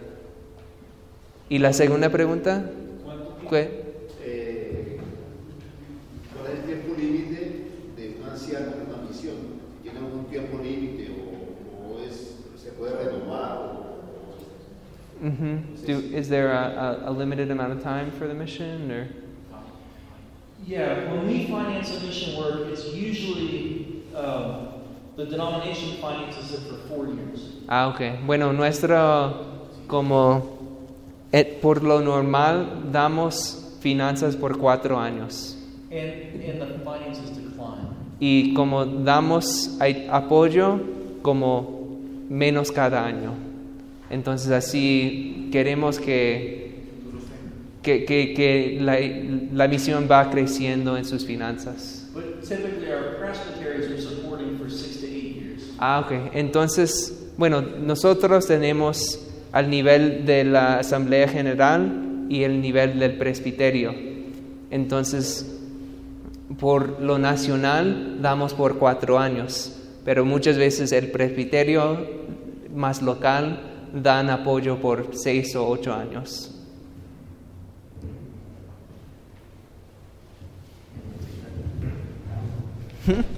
¿Y 1.48 1.58
la 1.58 1.72
segunda 1.72 2.10
pregunta? 2.10 2.70
¿Qué? 3.48 3.85
Mhm. 15.26 15.86
Do, 15.86 15.98
is 16.14 16.28
there 16.28 16.52
a, 16.52 17.02
a, 17.04 17.10
a 17.10 17.12
limited 17.12 17.50
amount 17.50 17.72
of 17.72 17.82
time 17.82 18.12
for 18.12 18.28
the 18.28 18.34
mission? 18.34 18.90
Or? 18.92 19.08
Yeah, 20.64 21.10
when 21.10 21.26
we 21.26 21.46
finance 21.46 21.90
a 21.90 22.00
mission 22.06 22.38
work, 22.38 22.68
it's 22.70 22.94
usually 22.94 24.04
um, 24.14 24.68
the 25.16 25.26
denomination 25.26 25.98
finances 26.00 26.52
it 26.54 26.60
for 26.70 26.78
four 26.88 27.06
years. 27.08 27.58
Ah, 27.68 27.88
ok. 27.88 28.24
Bueno, 28.24 28.52
nuestro, 28.52 29.34
como 29.88 30.58
eh, 31.32 31.58
por 31.60 31.82
lo 31.82 32.00
normal, 32.00 32.92
damos 32.92 33.76
finanzas 33.80 34.36
por 34.36 34.58
cuatro 34.58 34.96
años. 34.98 35.56
And, 35.90 36.40
and 36.40 36.60
the 36.60 36.78
finances 36.78 37.30
decline. 37.30 37.88
Y 38.20 38.54
como 38.54 38.86
damos 38.86 39.76
apoyo, 40.10 40.80
como 41.22 41.88
menos 42.30 42.70
cada 42.70 43.04
año. 43.04 43.46
Entonces 44.10 44.50
así 44.50 45.48
queremos 45.50 45.98
que, 45.98 46.74
que, 47.82 48.04
que, 48.04 48.34
que 48.34 48.78
la, 48.80 48.98
la 49.52 49.68
misión 49.68 50.08
va 50.10 50.30
creciendo 50.30 50.96
en 50.96 51.04
sus 51.04 51.24
finanzas. 51.24 52.08
But 52.14 52.40
typically, 52.42 52.90
our 52.90 53.16
presbyteries 53.18 53.90
are 53.90 54.00
supporting 54.00 54.56
for 54.58 54.70
six 54.70 55.00
to 55.00 55.06
eight 55.06 55.36
years. 55.36 55.74
Ah, 55.78 56.00
ok. 56.00 56.32
Entonces, 56.34 57.30
bueno, 57.36 57.60
nosotros 57.60 58.46
tenemos 58.46 59.20
al 59.52 59.68
nivel 59.68 60.24
de 60.24 60.44
la 60.44 60.78
Asamblea 60.78 61.28
General 61.28 62.26
y 62.28 62.44
el 62.44 62.60
nivel 62.60 62.98
del 62.98 63.16
presbiterio. 63.18 63.94
Entonces, 64.70 65.52
por 66.58 67.00
lo 67.00 67.18
nacional 67.18 68.18
damos 68.22 68.54
por 68.54 68.78
cuatro 68.78 69.18
años, 69.18 69.76
pero 70.04 70.24
muchas 70.24 70.56
veces 70.56 70.92
el 70.92 71.10
presbiterio 71.10 71.98
más 72.74 73.02
local 73.02 73.75
dan 74.02 74.28
apoyo 74.30 74.76
por 74.76 75.16
seis 75.16 75.54
o 75.56 75.68
ocho 75.68 75.92
años. 75.94 76.52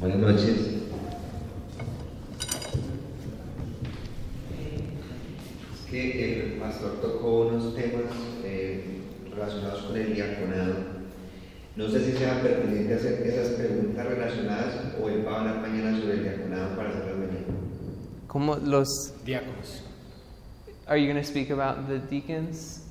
Buenas 0.00 0.18
noches. 0.18 0.58
Es 5.72 5.90
que 5.90 6.40
el 6.40 6.52
pastor 6.58 7.00
tocó 7.00 7.46
unos 7.46 7.74
temas 7.74 8.23
relacionados 9.44 9.82
con 9.82 9.96
el 9.96 10.14
diaconado. 10.14 10.74
No 11.76 11.88
sé 11.88 12.04
si 12.04 12.12
sea 12.16 12.40
pertinente 12.40 12.94
hacer 12.94 13.26
esas 13.26 13.54
preguntas 13.54 14.06
relacionadas 14.06 14.74
o 15.00 15.08
él 15.08 15.26
va 15.26 15.36
a 15.36 15.40
hablar 15.40 15.60
mañana 15.60 15.98
sobre 15.98 16.14
el 16.14 16.22
diaconado 16.22 16.76
para 16.76 16.90
hacerlas 16.90 17.16
mañana. 17.16 17.46
¿Cómo 18.28 18.56
los 18.56 19.12
Diáconos. 19.24 19.82
Are 20.86 20.98
you 20.98 21.06
going 21.06 21.20
to 21.20 21.26
speak 21.26 21.50
about 21.50 21.88
the 21.88 21.98
deacons? 21.98 22.82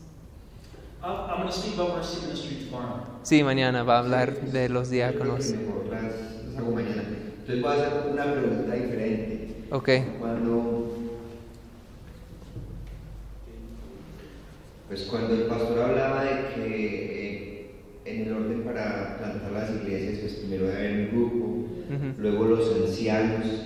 I'm, 1.03 1.29
I'm 1.29 1.37
going 1.41 1.47
to 1.47 1.53
speak 1.53 1.75
about 1.75 1.95
Mercy 1.95 2.21
Ministry 2.25 2.65
tomorrow. 2.65 3.05
Sí, 3.23 3.43
mañana 3.43 3.83
va 3.83 3.97
a 3.97 3.99
hablar 3.99 4.39
de 4.51 4.69
los 4.69 4.89
diáconos. 4.89 5.53
mañana. 5.53 7.03
Entonces 7.39 7.61
voy 7.61 7.71
a 7.71 7.87
hacer 7.87 8.11
una 8.11 8.23
pregunta 8.23 8.73
diferente. 8.73 9.65
Ok. 9.71 9.89
Cuando, 10.19 10.93
pues 14.87 15.03
cuando 15.03 15.42
ancianos, 23.09 23.65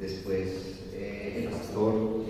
después 0.00 0.80
eh, 0.92 1.34
el 1.36 1.44
pastor. 1.44 2.24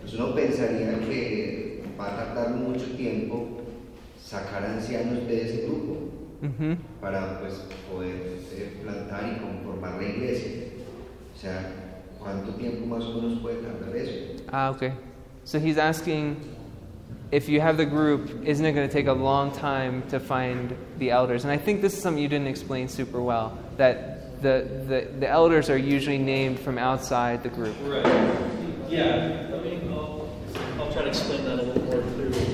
Pues 0.00 0.12
uno 0.14 0.34
pensaría 0.34 1.00
que 1.00 1.82
va 2.00 2.08
a 2.08 2.16
tardar 2.16 2.56
mucho 2.56 2.86
tiempo 2.96 3.60
sacar 4.24 4.64
ancianos 4.64 5.26
de 5.26 5.42
ese 5.42 5.62
grupo 5.62 5.96
para 7.00 7.40
pues, 7.40 7.54
poder 7.90 8.16
eh, 8.52 8.78
plantar 8.82 9.26
y 9.28 9.40
conformar 9.40 9.94
la 10.02 10.08
iglesia. 10.08 10.52
O 11.34 11.36
sea, 11.40 11.72
¿cuánto 12.18 12.52
tiempo 12.52 12.86
más 12.86 13.04
o 13.04 13.14
menos 13.14 13.40
puede 13.40 13.56
tardar 13.62 13.96
eso? 13.96 14.12
Ah, 14.50 14.70
okay. 14.70 14.92
So 15.44 15.58
he's 15.58 15.78
asking 15.78 16.36
if 17.30 17.48
you 17.48 17.60
have 17.60 17.76
the 17.76 17.86
group, 17.86 18.42
isn't 18.44 18.64
it 18.64 18.72
going 18.72 18.88
to 18.88 18.92
take 18.92 19.06
a 19.06 19.12
long 19.12 19.52
time 19.52 20.02
to 20.08 20.18
find 20.18 20.74
the 20.98 21.10
elders? 21.10 21.44
And 21.44 21.52
I 21.52 21.58
think 21.58 21.80
this 21.80 21.94
is 21.94 22.02
something 22.02 22.22
you 22.22 22.28
didn't 22.28 22.48
explain 22.48 22.88
super 22.88 23.20
well. 23.20 23.52
That 23.76 24.17
the, 24.40 24.66
the, 24.86 25.08
the 25.20 25.28
elders 25.28 25.70
are 25.70 25.78
usually 25.78 26.18
named 26.18 26.58
from 26.60 26.78
outside 26.78 27.42
the 27.42 27.48
group. 27.48 27.74
Right. 27.84 28.04
Yeah, 28.88 29.46
I 29.52 29.58
mean, 29.62 29.92
I'll, 29.92 30.28
I'll 30.78 30.92
try 30.92 31.02
to 31.02 31.08
explain 31.08 31.44
that 31.44 31.58
a 31.58 31.62
little 31.62 31.82
more 31.84 32.02
clearly. 32.14 32.46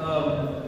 Um, 0.00 0.62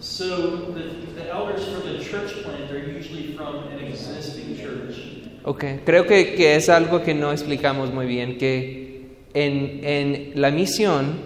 so 0.00 0.72
the, 0.72 0.82
the 1.14 1.28
elders 1.28 1.64
for 1.68 1.80
the 1.80 1.98
church 2.02 2.42
plant 2.42 2.70
are 2.70 2.78
usually 2.78 3.36
from 3.36 3.68
an 3.68 3.80
existing 3.80 4.56
church. 4.56 4.98
Ok, 5.44 5.64
creo 5.84 6.06
que, 6.06 6.34
que 6.34 6.56
es 6.56 6.68
algo 6.68 7.04
que 7.04 7.14
no 7.14 7.30
explicamos 7.30 7.92
muy 7.92 8.06
bien, 8.06 8.36
que 8.36 9.16
en, 9.32 9.84
en 9.84 10.32
la 10.40 10.50
misión 10.50 11.20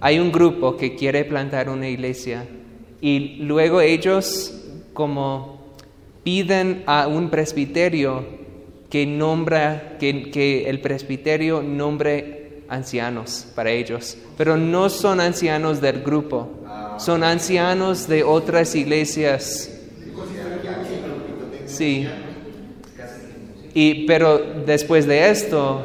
hay 0.00 0.18
un 0.18 0.30
grupo 0.30 0.76
que 0.76 0.94
quiere 0.94 1.24
plantar 1.24 1.68
una 1.68 1.88
iglesia 1.88 2.46
y 3.00 3.38
luego 3.40 3.80
ellos 3.80 4.52
como 4.92 5.55
piden 6.26 6.82
a 6.86 7.06
un 7.06 7.30
presbiterio 7.30 8.26
que 8.90 9.06
nombra, 9.06 9.96
que, 10.00 10.32
que 10.32 10.68
el 10.68 10.80
presbiterio 10.80 11.62
nombre 11.62 12.62
ancianos 12.68 13.46
para 13.54 13.70
ellos, 13.70 14.18
pero 14.36 14.56
no 14.56 14.88
son 14.88 15.20
ancianos 15.20 15.80
del 15.80 16.02
grupo, 16.02 16.50
son 16.98 17.22
ancianos 17.22 18.08
de 18.08 18.24
otras 18.24 18.74
iglesias. 18.74 19.70
Sí. 21.66 22.08
Y, 23.72 24.04
pero 24.08 24.38
después 24.66 25.06
de 25.06 25.30
esto, 25.30 25.84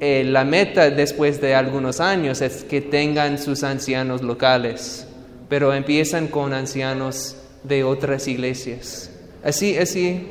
eh, 0.00 0.22
la 0.22 0.44
meta 0.44 0.90
después 0.90 1.40
de 1.40 1.54
algunos 1.54 1.98
años 1.98 2.42
es 2.42 2.62
que 2.64 2.82
tengan 2.82 3.38
sus 3.38 3.62
ancianos 3.62 4.20
locales, 4.20 5.06
pero 5.48 5.72
empiezan 5.72 6.28
con 6.28 6.52
ancianos 6.52 7.36
de 7.64 7.84
otras 7.84 8.28
iglesias. 8.28 9.11
Así, 9.44 9.76
así 9.76 10.26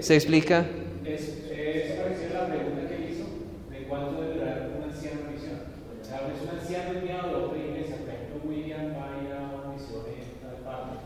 se 0.00 0.14
explica. 0.14 0.64
Es, 1.06 1.28
es 1.50 1.92
parecida 1.92 2.38
a 2.38 2.48
la 2.48 2.54
pregunta 2.54 2.88
que 2.88 2.94
él 2.96 3.10
hizo 3.12 3.26
de 3.70 3.86
cuánto 3.86 4.22
debe 4.22 4.34
durar 4.34 4.70
un 4.78 4.84
anciano 4.90 5.20
en 5.28 5.34
misión. 5.34 5.60
O 6.00 6.04
sea, 6.04 6.24
es 6.24 6.40
un 6.40 6.58
anciano 6.58 6.98
enviado 6.98 7.28
de 7.28 7.34
otra 7.44 7.58
iglesia, 7.58 7.96
por 8.00 8.08
ejemplo, 8.08 8.40
William 8.48 8.96
va 8.96 9.12
a 9.12 9.22
ir 9.22 9.32
a 9.32 9.40
una 9.60 9.76
misión 9.76 10.08
en 10.08 10.40
tal 10.40 10.56
parte 10.64 10.96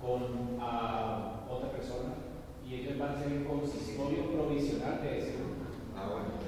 con 0.00 0.60
a 0.60 1.42
otra 1.50 1.72
persona 1.72 2.14
y 2.64 2.74
ellos 2.74 2.98
van 2.98 3.16
a 3.16 3.18
ser 3.18 3.32
el 3.32 3.44
consistorio 3.44 4.30
provisional 4.30 5.02
de 5.02 5.18
ese 5.18 5.32
grupo. 5.42 5.66
Ah, 5.96 6.06
bueno. 6.06 6.38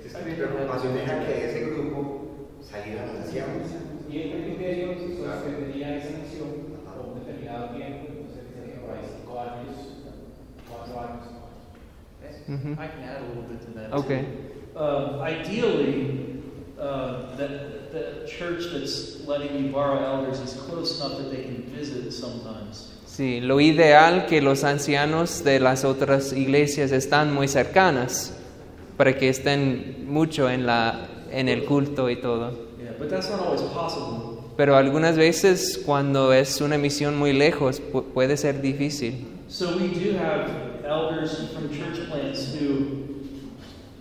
Si 0.00 0.06
es 0.08 0.14
que 0.14 0.24
mi 0.24 0.36
preocupación 0.36 0.96
era 0.96 1.20
que 1.20 1.34
de 1.34 1.50
ese 1.50 1.60
grupo 1.68 2.48
salieran 2.62 3.08
los 3.08 3.16
ancianos. 3.26 3.68
Y 4.10 4.22
el 4.22 4.30
presbiterio 4.32 4.94
sostendría 4.98 5.96
esa 5.96 6.18
misión 6.18 6.48
por 6.82 7.06
un 7.06 7.20
determinado 7.20 7.76
tiempo, 7.76 8.06
entonces 8.10 8.42
dice 8.56 8.78
por 8.80 8.96
ahí 8.96 9.04
cinco 9.06 9.38
años, 9.38 9.76
cuatro 10.66 10.98
años. 10.98 11.26
Ujú. 12.48 12.72
I 12.72 12.88
can 12.88 13.04
add 13.04 13.22
a 13.22 13.26
little 13.28 13.42
bit 13.44 13.60
to 13.62 13.70
that. 13.78 13.92
Okay. 13.92 14.26
Um, 14.74 15.19
ideally, 15.30 16.40
uh, 16.78 17.36
that 17.36 17.92
the 17.92 18.26
church 18.26 18.72
that's 18.72 19.20
letting 19.26 19.52
you 19.58 19.72
borrow 19.72 19.98
elders 20.04 20.40
is 20.40 20.54
close 20.66 20.96
enough 20.96 21.16
that 21.18 21.30
they 21.30 21.42
can 21.42 21.62
visit 21.72 22.12
sometimes. 22.12 22.86
Sí, 23.06 23.40
lo 23.40 23.60
ideal 23.60 24.26
que 24.26 24.40
los 24.40 24.64
ancianos 24.64 25.44
de 25.44 25.60
las 25.60 25.84
otras 25.84 26.32
iglesias 26.32 26.90
están 26.92 27.32
muy 27.34 27.48
cercanas 27.48 28.32
para 28.96 29.16
que 29.18 29.28
estén 29.28 30.06
mucho 30.08 30.48
en, 30.50 30.64
la, 30.66 31.08
en 31.30 31.48
el 31.48 31.64
culto 31.64 32.08
y 32.08 32.16
todo. 32.16 32.50
Yeah, 32.78 32.92
but 32.98 33.08
that's 33.08 33.28
not 33.30 33.40
always 33.40 33.60
possible. 33.60 34.16
Pero 34.56 34.76
algunas 34.76 35.16
veces 35.16 35.80
cuando 35.84 36.32
es 36.32 36.60
una 36.60 36.78
misión 36.78 37.16
muy 37.18 37.32
lejos 37.32 37.80
pu- 37.82 38.04
puede 38.04 38.36
ser 38.36 38.60
difícil. 38.62 39.26
So 39.48 39.66
we 39.76 39.88
do 39.88 40.16
have 40.16 40.48
elders 40.86 41.32
from 41.52 41.68
church 41.70 41.98
plants 42.08 42.54
who 42.54 43.09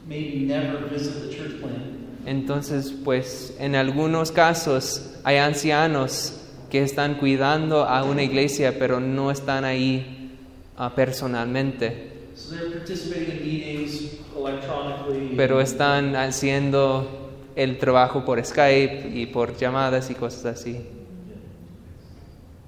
maybe 0.09 0.45
never 0.47 0.89
visit 0.91 1.21
the 1.21 1.29
church 1.35 1.53
plant. 1.61 1.77
Entonces, 2.25 2.91
pues 3.03 3.55
en 3.59 3.75
algunos 3.75 4.31
casos 4.31 5.13
hay 5.23 5.37
ancianos 5.37 6.33
que 6.69 6.83
están 6.83 7.15
cuidando 7.15 7.85
a 7.85 8.03
una 8.03 8.23
iglesia 8.23 8.77
pero 8.77 8.99
no 8.99 9.31
están 9.31 9.63
ahí 9.65 10.29
ah, 10.77 10.93
personalmente, 10.95 12.09
So 12.35 12.49
they're 12.55 12.69
participating 12.69 13.37
in 13.37 13.43
meetings 13.43 14.01
electronically. 14.35 15.35
pero 15.35 15.61
están 15.61 16.15
haciendo 16.15 17.31
el 17.55 17.77
trabajo 17.77 18.23
por 18.25 18.43
Skype 18.43 19.09
y 19.13 19.25
por 19.27 19.57
llamadas 19.57 20.09
y 20.11 20.15
cosas 20.15 20.45
así. 20.59 20.77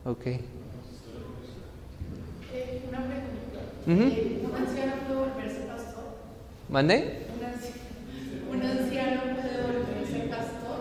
Ok. 0.06 0.26
Eh, 0.28 0.42
una 2.90 3.06
pregunta. 3.06 3.60
Ujú. 3.88 4.04
Eh, 4.04 4.42
¿Un 4.44 4.56
anciano 4.58 4.94
puede 5.06 5.20
volverse 5.20 5.60
pastor? 5.68 6.04
¿Mande? 6.70 6.96
¿Un, 7.38 7.42
anci- 7.46 7.76
un 8.52 8.62
anciano 8.80 9.22
puede 9.36 9.62
volverse 9.62 10.20
pastor? 10.30 10.80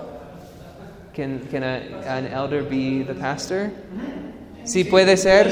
Can, 1.15 1.41
can 1.51 1.63
a- 1.65 1.83
an 2.07 2.27
elder 2.27 2.63
be 2.63 3.03
the 3.03 3.15
pastor? 3.15 3.71
Sí 4.65 4.85
puede 4.85 5.17
ser. 5.17 5.51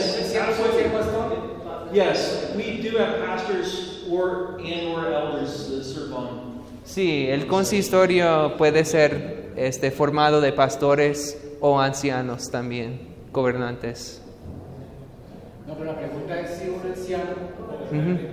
Yes, 1.93 2.53
we 2.55 2.83
do 2.83 2.97
have 2.99 3.19
pastors 3.25 4.05
or 4.11 4.59
and 4.61 4.89
or 4.95 5.07
elders 5.13 5.69
that 5.71 5.85
serve 5.85 6.13
on. 6.13 6.63
Sí, 6.85 7.27
el 7.29 7.47
consistorio 7.47 8.57
puede 8.59 8.85
ser 8.85 9.53
este, 9.57 9.91
formado 9.91 10.41
de 10.41 10.53
pastores 10.53 11.37
o 11.61 11.81
ancianos 11.81 12.51
también, 12.51 13.01
gobernantes. 13.33 14.21
No, 15.67 15.75
pero 15.75 15.93
la 15.93 15.99
pregunta 15.99 16.41
es 16.41 16.51
si 16.59 16.69
un 16.69 16.81
anciano 16.91 17.35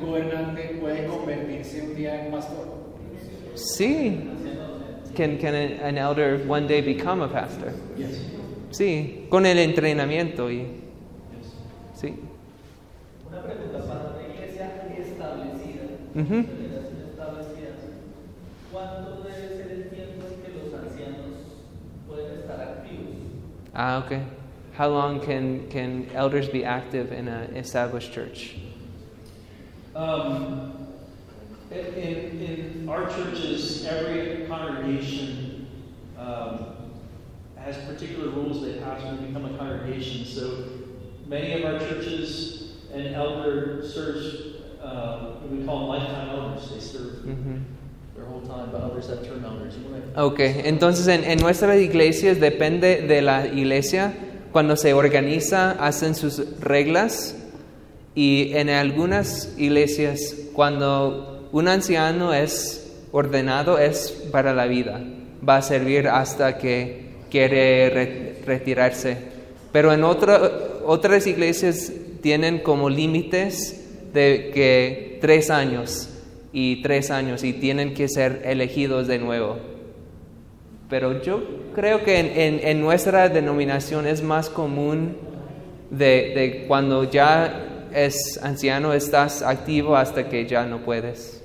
gobernante 0.05 0.77
puede 0.79 1.05
convertirse 1.07 1.81
un 1.81 1.95
día 1.95 2.25
en 2.25 2.31
pastor. 2.31 2.67
Sí. 3.55 4.19
Can, 5.15 5.37
can 5.39 5.55
an 5.55 5.97
elder 5.97 6.39
one 6.45 6.67
day 6.67 6.81
become 6.81 7.21
a 7.21 7.27
pastor? 7.29 7.73
Yes. 7.95 8.19
Sí, 8.71 9.29
con 9.29 9.45
el 9.45 9.57
entrenamiento 9.57 10.51
y 10.51 10.67
sí. 11.93 12.19
Una 13.25 13.41
pregunta 13.41 13.79
para 13.87 14.11
una 14.11 14.27
iglesia 14.27 14.71
establecida, 14.99 15.83
generación 16.13 17.09
establecida, 17.09 17.71
¿cuánto 18.73 19.23
debe 19.23 19.47
ser 19.55 19.71
el 19.71 19.89
tiempo 19.89 20.25
en 20.27 20.41
que 20.43 20.59
los 20.59 20.73
ancianos 20.73 21.63
pueden 22.05 22.39
estar 22.39 22.59
activos? 22.59 23.15
Ah, 23.73 24.03
okay. 24.05 24.21
How 24.77 24.89
long 24.89 25.21
can, 25.21 25.69
can 25.69 26.09
elders 26.13 26.49
be 26.49 26.65
active 26.65 27.13
in 27.13 27.29
an 27.29 27.55
established 27.55 28.11
church? 28.11 28.57
Um, 29.95 30.73
in, 31.71 32.41
in 32.41 32.64
our 32.87 33.07
churches, 33.09 33.85
every 33.85 34.45
congregation 34.47 35.67
um, 36.17 36.73
has 37.57 37.77
particular 37.85 38.29
rules 38.29 38.61
they 38.61 38.79
have 38.79 39.01
to 39.09 39.15
become 39.25 39.45
a 39.45 39.57
congregation. 39.57 40.25
So 40.25 40.65
many 41.27 41.53
of 41.53 41.63
our 41.65 41.79
churches, 41.79 42.73
an 42.93 43.07
elder 43.13 43.81
serves, 43.83 44.61
uh, 44.81 45.37
we 45.49 45.63
call 45.65 45.79
them 45.79 45.89
lifetime 45.89 46.29
elders. 46.29 46.69
They 46.69 46.79
serve 46.79 47.25
Ujú. 47.25 47.61
their 48.15 48.25
whole 48.25 48.41
time, 48.41 48.71
but 48.71 48.81
others 48.81 49.07
have 49.09 49.23
term 49.25 49.43
elders. 49.43 49.75
Ok, 50.17 50.39
entonces 50.39 51.07
en, 51.07 51.25
en 51.25 51.39
nuestras 51.39 51.77
iglesias 51.81 52.39
depende 52.39 53.01
de 53.01 53.21
la 53.21 53.47
iglesia, 53.47 54.13
cuando 54.53 54.77
se 54.77 54.93
organiza 54.93 55.71
hacen 55.71 56.15
sus 56.15 56.41
reglas 56.61 57.35
y 58.15 58.53
en 58.53 58.69
algunas 58.69 59.53
iglesias 59.57 60.33
cuando 60.53 61.49
un 61.51 61.67
anciano 61.67 62.33
es 62.33 62.84
ordenado 63.15 63.79
es 63.79 64.11
para 64.29 64.53
la 64.53 64.65
vida, 64.65 65.01
va 65.47 65.55
a 65.55 65.61
servir 65.61 66.09
hasta 66.09 66.57
que 66.57 67.05
quiere 67.31 67.89
re- 67.89 68.35
retirarse. 68.45 69.15
Pero 69.71 69.93
en 69.93 70.03
otra- 70.03 70.51
otras 70.85 71.25
iglesias 71.25 71.93
tienen 72.21 72.59
como 72.59 72.89
límites 72.89 73.85
de 74.13 74.51
que 74.53 75.17
tres 75.21 75.49
años 75.49 76.09
y 76.51 76.81
tres 76.81 77.09
años 77.09 77.45
y 77.45 77.53
tienen 77.53 77.93
que 77.93 78.09
ser 78.09 78.41
elegidos 78.43 79.07
de 79.07 79.19
nuevo. 79.19 79.59
Pero 80.89 81.21
yo 81.21 81.41
creo 81.73 82.03
que 82.03 82.19
en, 82.69 82.81
nuestra 82.81 83.29
denominación 83.29 84.07
es 84.07 84.21
más 84.23 84.49
común 84.49 85.15
de 85.89 86.65
cuando 86.67 87.09
ya 87.09 87.87
es 87.93 88.39
anciano, 88.43 88.91
estás 88.91 89.41
activo 89.41 89.95
hasta 89.95 90.27
que 90.27 90.45
ya 90.45 90.65
no 90.65 90.79
puedes. 90.79 91.44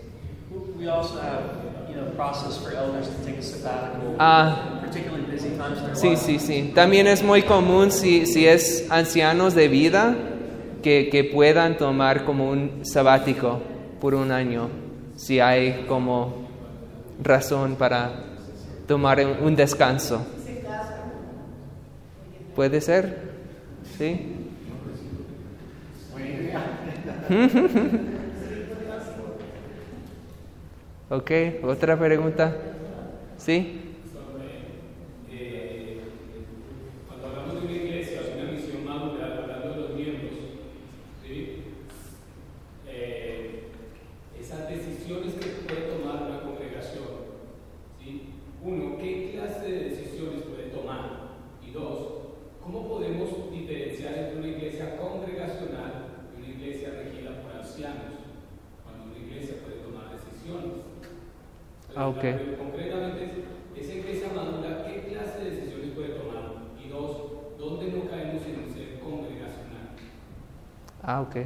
We 0.81 0.89
also 0.89 1.21
have, 1.21 1.43
you 1.91 1.97
know, 1.97 2.07
process 2.17 2.57
for 2.57 2.73
elders 2.73 3.07
to 3.09 3.15
take 3.25 3.37
a 3.37 3.43
sabbatical, 3.43 4.17
Ah, 4.19 4.79
particularly 4.81 5.25
busy 5.31 5.51
times 5.51 5.79
in 5.79 5.85
their 5.85 5.95
sí, 5.95 6.11
life. 6.11 6.19
sí, 6.25 6.39
sí. 6.39 6.73
También 6.75 7.07
es 7.07 7.23
muy 7.23 7.43
común 7.43 7.91
si, 7.91 8.25
si 8.25 8.47
es 8.47 8.87
ancianos 8.91 9.55
de 9.55 9.69
vida 9.69 10.17
que, 10.83 11.11
que 11.11 11.23
puedan 11.25 11.77
tomar 11.77 12.25
como 12.25 12.49
un 12.51 12.87
sabático 12.87 13.61
por 14.01 14.15
un 14.15 14.33
año, 14.33 14.71
si 15.17 15.39
hay 15.39 15.85
como 15.87 16.49
razón 17.23 17.77
para 17.77 18.13
tomar 18.89 19.21
un, 19.21 19.49
un 19.49 19.57
descanso. 19.57 20.25
¿Puede 22.57 22.81
ser? 22.81 23.19
¿Sí? 23.99 24.37
ok, 31.11 31.31
otra 31.65 31.99
pregunta. 31.99 32.57
¿Sí? 33.37 33.90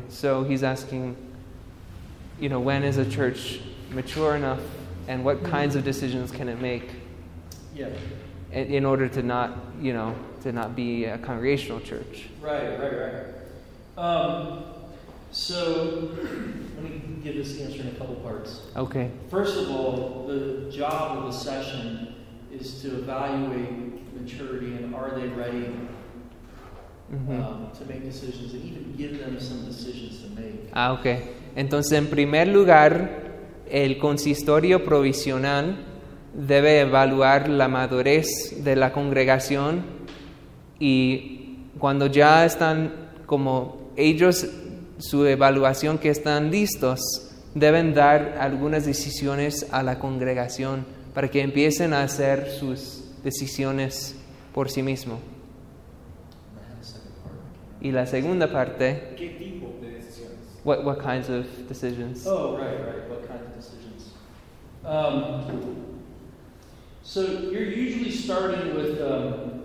So 0.09 0.45
he's 0.45 0.63
asking, 0.63 1.17
you 2.41 2.49
know, 2.49 2.61
when 2.61 2.83
is 2.85 2.99
a 2.99 3.09
church 3.09 3.61
mature 3.91 4.37
enough 4.37 4.61
and 5.09 5.25
what 5.25 5.45
kinds 5.45 5.77
of 5.77 5.85
decisions 5.85 6.31
can 6.31 6.49
it 6.49 6.61
make 6.61 6.91
Yeah. 7.75 7.89
in, 8.53 8.85
order 8.85 9.09
to 9.09 9.23
not, 9.23 9.57
you 9.81 9.93
know, 9.93 10.15
to 10.43 10.53
not 10.53 10.75
be 10.77 11.05
a 11.05 11.19
congregational 11.19 11.81
church? 11.81 12.27
Right, 12.41 12.79
right, 12.79 12.93
right. 12.97 14.03
Um, 14.03 14.65
so 15.31 16.11
let 16.77 16.83
me 16.85 17.03
give 17.23 17.37
this 17.37 17.61
answer 17.61 17.83
in 17.83 17.89
a 17.89 17.93
couple 17.93 18.15
parts. 18.17 18.63
Okay. 18.77 19.11
First 19.31 19.59
of 19.59 19.71
all, 19.71 20.27
the 20.29 20.71
job 20.71 21.19
of 21.19 21.25
the 21.25 21.33
session 21.33 22.15
is 22.53 22.81
to 22.83 22.99
evaluate 22.99 24.15
maturity 24.15 24.75
and 24.77 24.95
are 24.95 25.19
they 25.19 25.29
ready 25.29 25.69
Ujú. 27.13 27.45
um, 27.45 27.64
Ah, 30.73 30.93
ok. 30.93 31.07
Entonces, 31.57 31.93
en 31.93 32.07
primer 32.09 32.49
lugar, 32.49 33.23
el 33.71 33.99
consistorio 33.99 34.85
provisional 34.85 35.85
debe 36.35 36.81
evaluar 36.81 37.49
la 37.49 37.69
madurez 37.69 38.27
de 38.65 38.77
la 38.77 38.93
congregación 38.93 39.85
y 40.79 41.59
cuando 41.79 42.07
ya 42.07 42.45
están 42.45 42.93
como 43.27 43.93
ellos, 43.97 44.47
su 44.99 45.27
evaluación 45.27 45.99
que 45.99 46.11
están 46.11 46.51
listos, 46.51 47.01
deben 47.55 47.95
dar 47.95 48.37
algunas 48.41 48.85
decisiones 48.85 49.67
a 49.71 49.83
la 49.83 49.99
congregación 49.99 50.85
para 51.15 51.31
que 51.31 51.41
empiecen 51.41 51.93
a 51.93 52.03
hacer 52.03 52.51
sus 52.51 53.05
decisiones 53.23 54.17
por 54.53 54.71
sí 54.71 54.83
mismos. 54.83 55.34
Y 57.85 57.93
la 57.93 58.07
segunda 58.07 58.51
parte 58.51 59.15
¿Qué 59.15 59.29
tipo 59.39 59.75
de 59.83 59.91
decisiones? 59.91 60.39
What 60.65 60.85
what 60.85 60.99
kinds 61.01 61.29
of 61.29 61.45
decisions? 61.69 62.27
Oh, 62.27 62.57
right, 62.57 62.81
right. 62.81 63.09
What 63.11 63.29
kind 63.29 63.41
of 63.43 63.55
decisions? 63.55 64.15
Um, 64.87 66.01
so 67.03 67.21
you're 67.51 67.69
usually 67.71 68.11
starting 68.11 68.75
with 68.75 68.99
um, 69.03 69.61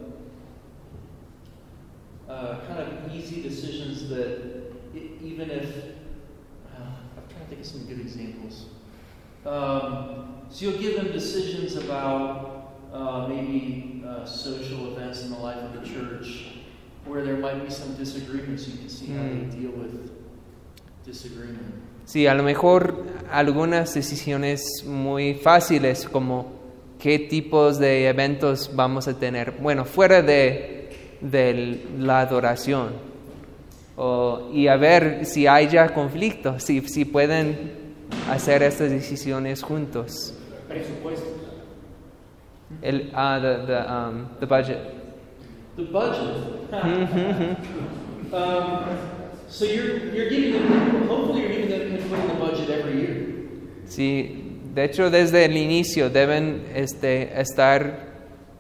uh, 2.27 2.57
kind 2.67 2.79
of 2.81 3.15
easy 3.15 3.41
decisions 3.41 4.09
that, 4.09 4.73
e- 4.93 5.11
even 5.23 5.49
if 5.49 5.73
uh, 6.75 6.81
I'm 7.15 7.23
trying 7.29 7.43
to 7.43 7.47
think 7.47 7.61
of 7.61 7.67
some 7.67 7.85
good 7.87 8.01
examples. 8.01 8.65
Um, 9.45 10.41
so 10.49 10.65
you'll 10.65 10.81
give 10.81 10.95
them 10.97 11.13
decisions 11.13 11.77
about 11.77 12.73
uh, 12.91 13.27
maybe 13.29 14.03
uh, 14.05 14.25
social 14.25 14.91
events 14.91 15.23
in 15.23 15.31
the 15.31 15.37
life 15.39 15.57
of 15.63 15.73
the 15.81 15.87
church, 15.87 16.47
where 17.09 17.23
there 17.23 17.37
might 17.37 17.63
be 17.63 17.71
some 17.71 17.95
disagreements. 17.97 18.67
You 18.67 18.77
can 18.77 18.89
see 18.89 19.07
how 19.07 19.23
they 19.23 19.45
Mm. 19.47 19.51
deal 19.51 19.71
with 19.71 20.11
disagreement. 21.05 21.73
Sí, 22.05 22.27
a 22.27 22.33
lo 22.33 22.43
mejor 22.43 23.03
algunas 23.31 23.93
decisiones 23.93 24.83
muy 24.85 25.35
fáciles 25.35 26.07
como 26.07 26.51
qué 26.99 27.19
tipos 27.19 27.79
de 27.79 28.07
eventos 28.07 28.71
vamos 28.75 29.07
a 29.07 29.13
tener. 29.13 29.51
Bueno, 29.61 29.85
fuera 29.85 30.21
de, 30.21 30.89
de 31.21 31.85
la 31.99 32.21
adoración. 32.21 32.93
O- 33.95 34.49
y 34.53 34.67
a 34.67 34.75
ver 34.77 35.25
si 35.25 35.45
hay 35.45 35.67
ya 35.67 35.93
conflicto, 35.93 36.59
si, 36.59 36.81
si 36.87 37.05
pueden 37.05 37.71
hacer 38.29 38.63
estas 38.63 38.89
decisiones 38.89 39.61
juntos. 39.61 40.33
Presupuesto. 40.67 41.25
El, 42.81 43.11
ah, 43.13 43.39
the, 43.41 43.65
the, 43.65 43.77
um, 43.91 44.27
the 44.39 44.45
budget. 44.45 44.77
The 45.79 45.85
budget. 45.85 46.35
um, 48.33 48.97
so 49.47 49.63
you're 49.63 50.13
you're 50.13 50.29
giving 50.29 50.51
them. 50.51 51.07
Hopefully, 51.07 51.39
you're 51.39 51.51
giving 51.51 51.69
them 51.69 51.95
input 51.95 52.19
in 52.19 52.27
the 52.27 52.33
budget 52.33 52.69
every 52.69 52.99
year. 52.99 53.15
Sí, 53.87 54.59
de 54.75 54.83
hecho 54.83 55.09
desde 55.09 55.45
el 55.45 55.55
inicio 55.55 56.09
deben 56.09 56.65
este, 56.75 57.39
estar 57.39 58.09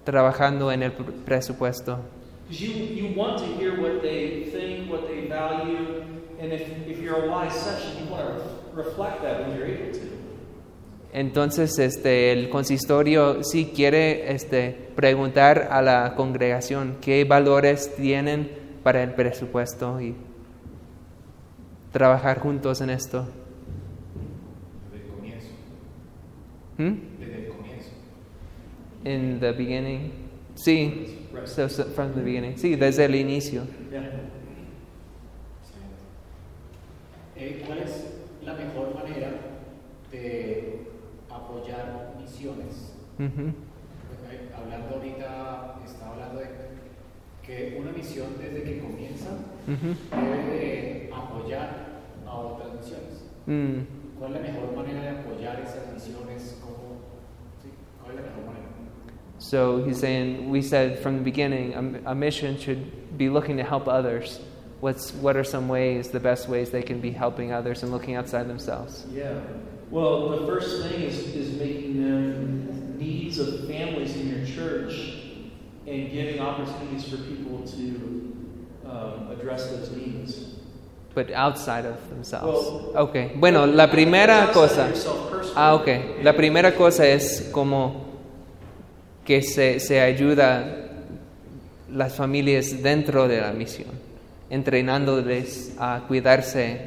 trabajando 0.05 0.71
en 0.71 0.83
el 0.83 0.93
presupuesto. 0.93 1.99
Because 2.47 2.61
you 2.61 2.73
you 2.73 3.13
want 3.13 3.37
to 3.39 3.45
hear 3.57 3.81
what 3.81 4.01
they 4.01 4.45
think, 4.45 4.89
what 4.89 5.05
they 5.09 5.27
value, 5.27 6.05
and 6.39 6.53
if 6.53 6.61
if 6.87 7.01
you're 7.01 7.25
a 7.25 7.29
wise 7.29 7.53
session, 7.53 8.01
you 8.01 8.09
want 8.09 8.27
to 8.29 8.43
reflect 8.73 9.21
that 9.23 9.41
when 9.41 9.57
you're 9.57 9.67
able 9.67 9.91
to. 9.91 10.18
Entonces 11.11 11.79
este, 11.79 12.31
el 12.31 12.49
consistorio 12.49 13.43
sí 13.43 13.71
quiere 13.75 14.31
este, 14.31 14.89
preguntar 14.95 15.69
a 15.71 15.81
la 15.81 16.13
congregación 16.15 16.97
qué 17.01 17.23
valores 17.23 17.95
tienen 17.95 18.51
para 18.83 19.01
el 19.01 19.13
presupuesto 19.15 19.99
y 19.99 20.15
trabajar 21.91 22.39
juntos 22.39 22.81
en 22.81 22.91
esto. 22.91 23.27
Desde 24.91 25.05
el 25.05 25.11
comienzo. 25.11 25.47
¿Hmm? 26.77 27.19
Desde 27.19 27.45
el 27.45 27.47
comienzo. 27.47 27.89
In 29.03 29.39
the 29.39 29.51
beginning. 29.51 30.11
Sí, 30.53 31.27
so, 31.45 31.67
so 31.69 31.85
from 31.85 32.13
the 32.13 32.21
beginning. 32.21 32.55
Sí, 32.57 32.75
desde 32.75 33.05
el 33.05 33.15
inicio. 33.15 33.63
Yeah. 33.89 34.29
Eh, 37.35 37.63
¿Cuál 37.65 37.79
es 37.79 38.05
la 38.43 38.53
mejor 38.53 38.93
manera 38.93 39.31
de 40.11 40.88
apoyar 41.49 42.13
misiones? 42.19 42.93
Ujú. 43.19 43.49
Eh, 44.31 44.49
Hablando 44.55 44.95
ahorita, 44.95 45.75
estaba 45.85 46.13
hablando 46.13 46.39
de 46.39 46.47
que 47.45 47.77
una 47.79 47.91
misión 47.91 48.27
desde 48.39 48.63
que 48.63 48.79
comienza 48.79 49.29
Ujú. 49.67 49.95
debe 50.11 50.59
de 50.59 51.09
apoyar 51.13 51.69
a 52.27 52.35
otras 52.37 52.73
misiones. 52.73 53.23
Mm. 53.47 53.85
¿Cuál 54.19 54.35
es 54.35 54.41
la 54.41 54.47
mejor 54.47 54.75
manera 54.75 55.01
de 55.01 55.09
apoyar 55.09 55.59
esas 55.61 55.91
misiones? 55.93 56.57
¿Cómo, 56.61 56.99
sí, 57.63 57.69
¿Cuál 58.03 58.15
es 58.15 58.21
la 58.21 58.27
mejor 58.29 58.45
manera? 58.45 58.65
So 59.39 59.83
he's 59.85 59.97
saying, 59.99 60.49
we 60.51 60.61
said 60.61 60.99
from 60.99 61.17
the 61.17 61.23
beginning, 61.23 61.73
a, 62.05 62.11
a 62.11 62.15
mission 62.15 62.57
should 62.57 63.17
be 63.17 63.29
looking 63.29 63.55
to 63.57 63.63
help 63.63 63.87
others. 63.87 64.41
What's, 64.81 65.13
what 65.13 65.35
are 65.37 65.43
some 65.45 65.67
ways, 65.69 66.09
the 66.09 66.19
best 66.19 66.47
ways 66.49 66.71
they 66.71 66.83
can 66.83 66.99
be 67.01 67.11
helping 67.11 67.51
others 67.53 67.81
and 67.83 67.91
looking 67.91 68.15
outside 68.15 68.47
themselves? 68.47 69.05
Yeah. 69.11 69.39
Well, 69.91 70.29
the 70.29 70.45
first 70.45 70.83
thing 70.83 71.01
is 71.01 71.35
is 71.35 71.57
making 71.59 72.01
them 72.03 72.97
needs 72.99 73.39
of 73.39 73.67
families 73.67 74.15
in 74.15 74.29
your 74.29 74.45
church, 74.45 74.93
and 75.87 76.11
giving 76.11 76.39
opportunities 76.39 77.05
for 77.09 77.17
people 77.17 77.65
to 77.65 77.87
um, 78.85 79.31
address 79.31 79.67
those 79.71 79.91
needs. 79.91 80.55
But 81.15 81.31
outside 81.31 81.85
of 81.85 81.97
themselves. 82.09 82.45
Well, 82.45 83.07
okay. 83.09 83.31
Bueno, 83.35 83.65
la 83.65 83.87
primera 83.87 84.51
cosa. 84.53 84.91
Ah, 85.55 85.73
ok. 85.73 86.21
La 86.23 86.33
primera 86.33 86.75
cosa 86.75 87.07
es 87.07 87.49
como 87.51 88.05
que 89.25 89.41
se, 89.41 89.79
se 89.79 89.99
ayuda 89.99 90.87
las 91.91 92.13
familias 92.15 92.83
dentro 92.83 93.27
de 93.27 93.41
la 93.41 93.51
misión. 93.53 94.09
entrenándoles 94.49 95.73
a 95.77 96.05
cuidarse 96.07 96.81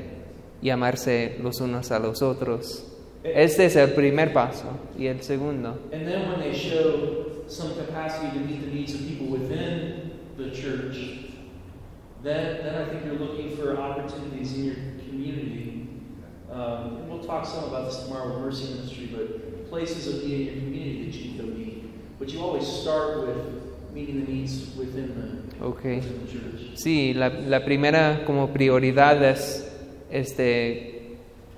y 0.60 0.70
amarse 0.70 1.38
los 1.42 1.60
unos 1.60 1.90
a 1.92 1.98
los 1.98 2.22
otros. 2.22 2.84
Este 3.24 3.66
es 3.66 3.76
el 3.76 3.92
primer 3.92 4.32
paso. 4.32 4.78
Y 4.98 5.06
el 5.06 5.22
segundo, 5.22 5.78
And 5.92 6.06
then 6.06 6.28
when 6.28 6.40
they 6.40 6.52
show 6.52 7.44
some 7.46 7.74
capacity 7.74 8.36
to 8.38 8.44
meet 8.44 8.60
the 8.62 8.70
needs 8.72 8.94
of 8.94 9.00
people 9.06 9.26
within 9.28 10.10
the 10.36 10.50
church, 10.50 10.96
then, 12.22 12.64
then 12.64 12.74
I 12.74 12.88
think 12.88 13.04
you're 13.04 13.18
looking 13.18 13.56
for 13.56 13.76
opportunities 13.76 14.54
in 14.54 14.64
your 14.64 14.74
community. 15.08 15.88
Um, 16.50 17.08
we'll 17.08 17.22
talk 17.24 17.46
some 17.46 17.64
about 17.64 17.86
this 17.90 18.02
tomorrow 18.04 18.28
with 18.28 18.38
Mercy 18.38 18.74
Ministry, 18.74 19.10
but 19.12 19.68
places 19.70 20.06
of 20.08 20.24
need 20.24 20.48
in 20.48 20.54
your 20.54 20.64
community 20.64 21.06
that 21.06 21.14
you 21.14 21.36
can 21.36 21.58
meet. 21.58 22.18
But 22.18 22.28
you 22.32 22.40
always 22.40 22.66
start 22.66 23.26
with 23.26 23.62
meeting 23.92 24.24
the 24.24 24.32
needs 24.32 24.74
within 24.76 25.48
the, 25.58 25.64
ok. 25.64 25.96
within 25.96 26.26
the 26.26 26.32
church. 26.32 26.78
Sí, 26.78 27.14
la, 27.14 27.28
la 27.28 27.64
primera 27.64 28.24
como 28.26 28.48
prioridad 28.52 29.22
es 29.22 29.68
este, 30.10 31.01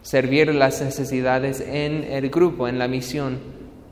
servir 0.05 0.55
las 0.55 0.80
necesidades 0.80 1.61
en 1.61 2.05
el 2.05 2.30
grupo, 2.30 2.68
en 2.68 2.78
la 2.78 2.86
misión. 2.88 3.38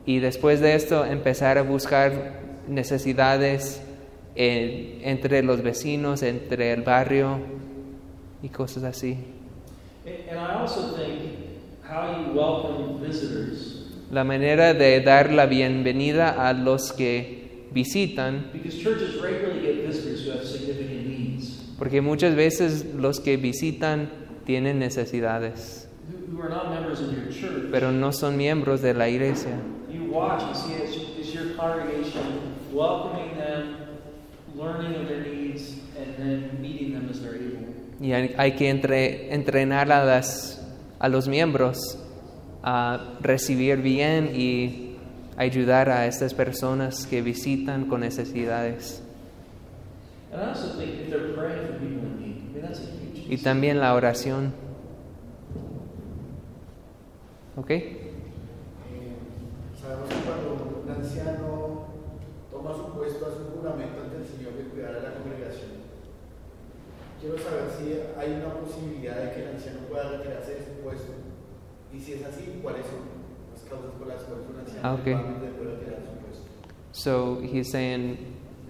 Y 0.05 0.19
después 0.19 0.61
de 0.61 0.75
esto 0.75 1.03
empezar 1.05 1.57
a 1.57 1.63
buscar 1.63 2.39
necesidades 2.67 3.81
en- 4.35 4.99
entre 5.03 5.43
los 5.43 5.61
vecinos, 5.63 6.23
entre 6.23 6.71
el 6.73 6.83
barrio 6.83 7.39
y 8.41 8.49
cosas 8.49 8.83
así. 8.83 9.17
And, 10.05 10.29
and 10.29 10.39
I 10.39 10.61
also 10.61 10.95
think 10.95 11.31
how 11.87 12.11
you 12.21 12.37
welcome 12.39 13.05
visitors, 13.05 13.69
La 14.11 14.23
manera 14.23 14.73
de 14.75 15.01
dar 15.01 15.31
la 15.31 15.47
bienvenida 15.47 16.47
a 16.47 16.53
los 16.53 16.91
que 16.93 17.67
visitan, 17.73 18.51
because 18.53 18.77
churches 18.77 19.19
regularly 19.19 19.61
get 19.61 19.87
visitors 19.87 20.23
who 20.27 20.31
have 20.33 20.45
significant 20.45 21.07
needs, 21.07 21.63
porque 21.79 22.01
muchas 22.01 22.35
veces 22.35 22.85
los 22.95 23.19
que 23.19 23.37
visitan 23.37 24.09
tienen 24.45 24.77
necesidades, 24.77 25.82
pero 27.71 27.91
no 27.91 28.11
son 28.11 28.37
miembros 28.37 28.81
de 28.81 28.93
la 28.93 29.09
iglesia. 29.09 29.57
You 29.89 30.05
watch 30.11 30.43
and 30.43 30.55
see 30.55 30.73
is, 30.73 30.95
is 31.19 31.33
your 31.33 31.55
congregation 31.55 32.55
welcoming 32.71 33.35
them, 33.37 33.75
learning 34.55 34.95
of 34.95 35.07
their 35.07 35.21
needs, 35.21 35.75
and 35.97 36.15
then 36.17 36.61
meeting 36.61 36.93
them 36.93 37.09
as 37.09 37.21
they're 37.21 37.35
able. 37.35 37.73
Y 37.99 38.11
hay, 38.11 38.33
hay 38.37 38.51
que 38.53 38.69
entre- 38.69 39.33
entrenar 39.33 39.91
a, 39.91 40.03
las, 40.03 40.61
a 40.99 41.09
los 41.09 41.27
miembros 41.27 41.77
a 42.63 43.17
recibir 43.21 43.81
bien 43.81 44.31
y 44.35 44.97
ayudar 45.37 45.89
a 45.89 46.05
estas 46.07 46.33
personas 46.33 47.05
que 47.07 47.21
visitan 47.21 47.85
con 47.87 48.01
necesidades. 48.01 49.01
And 50.31 50.41
I 50.41 50.49
also 50.49 50.69
think 50.77 50.93
¿Ok? 57.55 57.69
Eh, 57.69 57.93
sabemos 59.79 60.09
que 60.09 60.15
cuando 60.25 60.81
un 60.83 60.89
anciano 60.89 61.85
toma 62.51 62.73
su 62.73 62.93
puesto, 62.97 63.25
hace 63.27 63.39
un 63.43 63.51
juramento 63.61 64.01
ante 64.03 64.17
el 64.17 64.25
Señor 64.25 64.53
de 64.53 64.63
cuidar 64.69 64.95
a 64.95 65.03
la 65.03 65.13
congregación. 65.15 65.83
Quiero 67.21 67.37
saber 67.37 67.69
si 67.77 67.93
hay 68.19 68.33
una 68.41 68.53
posibilidad 68.55 69.15
de 69.23 69.31
que 69.33 69.41
el 69.43 69.49
anciano 69.55 69.79
pueda 69.89 70.09
retirarse 70.11 70.55
de 70.55 70.65
su 70.65 70.71
puesto. 70.83 71.13
Y 71.93 71.99
si 71.99 72.13
es 72.13 72.25
así, 72.25 72.59
¿cuáles 72.61 72.85
son 72.87 72.99
las 73.53 73.61
causas 73.69 73.91
por 73.97 74.07
las 74.07 74.23
cuales 74.23 74.45
un 74.51 74.59
anciano 74.59 74.81
Ah, 74.87 74.93
ok. 74.95 75.03
puede 75.03 75.75
retirar 75.77 75.99
su 76.01 76.25
puesto? 76.25 76.43
So 76.91 77.39
he's 77.41 77.69
saying, 77.71 78.17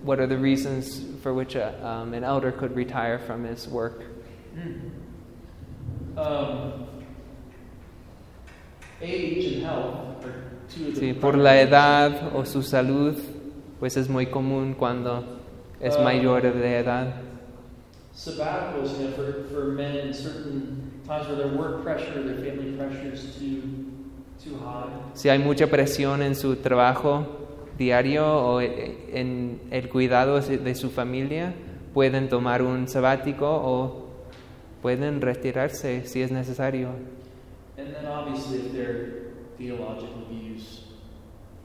what 0.04 0.20
are 0.20 0.28
the 0.28 0.38
reasons 0.38 1.02
for 1.24 1.34
which 1.34 1.56
a, 1.56 1.74
um, 1.86 2.14
an 2.14 2.24
elder 2.24 2.52
could 2.52 2.76
retire 2.76 3.18
from 3.18 3.44
his 3.46 3.68
work? 3.68 4.04
Um, 6.16 6.86
Sí, 10.98 11.14
por 11.14 11.38
la 11.38 11.60
edad 11.62 12.36
o 12.36 12.46
su 12.46 12.62
salud, 12.64 13.16
pues 13.80 13.98
es 13.98 14.10
muy 14.10 14.28
común 14.28 14.76
cuando 14.78 15.24
es 15.80 15.96
Ah. 15.98 16.04
mayor 16.04 16.42
de 16.42 16.78
edad. 16.80 17.14
sabbaticals, 18.16 18.92
you 19.00 19.08
know, 19.08 19.14
for, 19.16 19.46
for 19.52 19.66
men 19.74 20.08
in 20.08 20.14
certain 20.14 21.02
times 21.08 21.28
where 21.28 21.36
their 21.36 21.58
work 21.58 21.84
pressure, 21.84 22.22
their 22.24 22.36
family 22.46 22.78
pressure 22.78 23.12
is 23.12 23.36
too 23.40 23.62
too 24.44 24.56
high. 24.60 24.88
Si 25.16 25.30
hay 25.30 25.40
mucha 25.40 25.66
presión 25.68 26.22
en 26.22 26.36
su 26.36 26.56
trabajo 26.58 27.26
diario 27.78 28.24
o 28.26 28.62
e- 28.62 29.10
en 29.14 29.60
el 29.72 29.90
cuidado 29.90 30.40
de 30.40 30.76
su 30.76 30.92
familia, 30.92 31.54
pueden 31.94 32.30
tomar 32.30 32.62
un 32.62 32.88
sabático 32.88 33.48
o 33.50 34.10
pueden 34.84 35.20
retirarse 35.20 36.06
si 36.06 36.22
es 36.22 36.32
necesario. 36.32 36.90
And 37.78 37.88
then 37.94 38.06
obviously 38.06 38.60
if 38.60 38.72
their 38.74 39.34
theological 39.58 40.26
views 40.30 40.84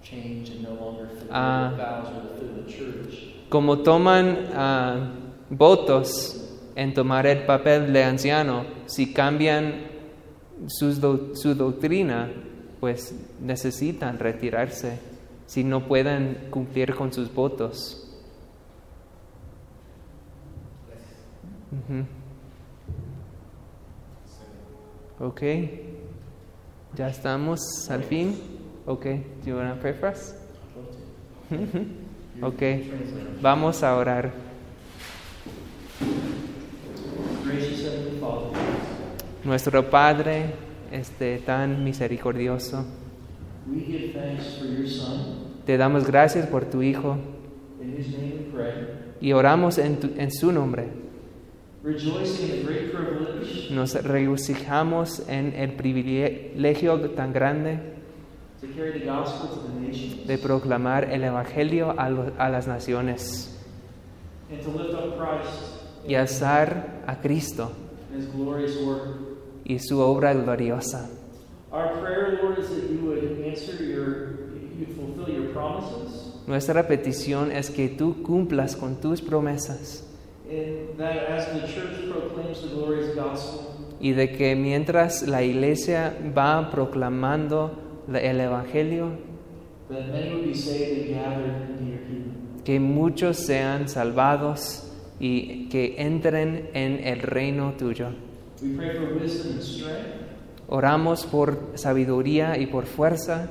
change 0.03 0.51
and 0.51 0.63
no 0.63 0.75
longer 0.75 1.09
fit 1.09 1.29
Ah. 1.31 1.71
the 1.71 1.77
vows 1.77 2.09
or 2.09 2.21
the 2.23 2.35
fit 2.41 2.51
of 2.51 2.67
the 2.67 2.73
church. 2.73 3.35
Como 3.51 3.77
toman 3.83 4.49
ah, 4.55 5.11
votos 5.51 6.45
en 6.77 6.95
tomar 6.95 7.27
el 7.27 7.45
papel 7.45 7.93
de 7.93 8.05
anciano, 8.05 8.65
si 8.87 9.13
cambian 9.13 9.87
sus 10.67 11.01
do- 11.01 11.35
su 11.35 11.55
doctrina, 11.55 12.31
pues 12.81 13.15
necesitan 13.41 14.19
retirarse 14.19 14.99
si 15.47 15.65
no 15.65 15.87
pueden 15.87 16.49
cumplir 16.51 16.95
con 16.95 17.13
sus 17.13 17.33
votos. 17.33 18.05
Ok, 25.21 25.43
ya 26.97 27.09
estamos 27.09 27.61
al 27.91 28.03
fin. 28.05 28.35
Ok, 28.87 29.05
do 29.05 29.51
you 29.51 29.57
want 29.57 29.75
to 29.75 29.81
pray 29.81 29.93
for 29.95 30.09
us? 30.11 30.35
Ok, 32.41 32.63
vamos 33.43 33.83
a 33.83 33.97
orar. 33.97 34.31
Nuestro 39.45 39.89
Padre, 39.91 40.55
este 40.93 41.39
tan 41.39 41.85
misericordioso, 41.85 42.85
te 45.65 45.77
damos 45.77 46.07
gracias 46.07 46.47
por 46.47 46.65
tu 46.65 46.83
Hijo 46.83 47.17
y 49.21 49.33
oramos 49.33 49.79
en, 49.79 49.97
tu- 50.01 50.11
en 50.17 50.31
su 50.33 50.53
nombre. 50.53 50.85
Rejoicing 51.78 51.78
in 51.78 51.78
the 51.78 51.78
great 51.78 51.78
privilege 51.78 51.78
Nos 53.71 53.95
regocijamos 54.03 55.23
en 55.29 55.55
el 55.55 55.73
privilegio 55.75 56.99
tan 57.11 57.33
grande 57.33 57.79
de 60.27 60.39
proclamar 60.39 61.05
el 61.13 61.23
Evangelio 61.25 61.95
a, 61.99 62.11
lo- 62.11 62.33
a 62.39 62.49
las 62.49 62.67
naciones 62.67 63.55
y 66.07 66.15
alzar 66.15 67.03
a 67.07 67.21
Cristo 67.21 67.73
y 69.65 69.79
su 69.79 70.01
obra 70.01 70.33
gloriosa. 70.35 71.09
Our 71.71 72.01
prayer, 72.01 72.41
Lord, 72.43 72.59
is 72.59 72.69
that 72.71 72.91
you 72.91 73.01
would 73.05 73.45
answer 73.47 73.75
your, 73.85 74.39
you 74.79 74.87
fulfill 74.97 75.29
your 75.29 75.53
promises, 75.53 76.25
Nuestra 76.47 76.89
petición 76.89 77.53
es 77.53 77.69
que 77.69 77.89
tú 77.91 78.23
cumplas 78.23 78.75
con 78.75 78.97
tus 78.97 79.21
promesas 79.21 80.08
y 84.01 84.13
de 84.13 84.31
que 84.33 84.55
mientras 84.57 85.27
la 85.27 85.43
iglesia 85.43 86.17
va 86.37 86.71
proclamando 86.71 87.73
la- 88.09 88.21
el 88.21 88.41
Evangelio, 88.41 89.11
that 89.89 90.07
many 90.13 90.33
would 90.35 90.45
be 90.47 90.55
saved 90.55 91.07
and 91.07 91.15
gathered 91.15 91.71
into 91.71 91.85
your 91.85 92.01
kingdom. 92.07 92.63
que 92.65 92.79
muchos 92.81 93.39
sean 93.39 93.89
salvados 93.89 94.85
y 95.19 95.69
que 95.69 95.97
entren 95.99 96.71
en 96.75 97.01
el 97.05 97.21
reino 97.21 97.75
tuyo. 97.79 98.09
We 98.63 98.77
pray 98.77 98.97
for 98.97 99.15
wisdom 99.21 99.53
and 99.55 99.63
strength 99.63 100.15
Oramos 100.71 101.25
por 101.25 101.59
sabiduría 101.77 102.59
y 102.59 102.67
por 102.67 102.85
fuerza 102.85 103.51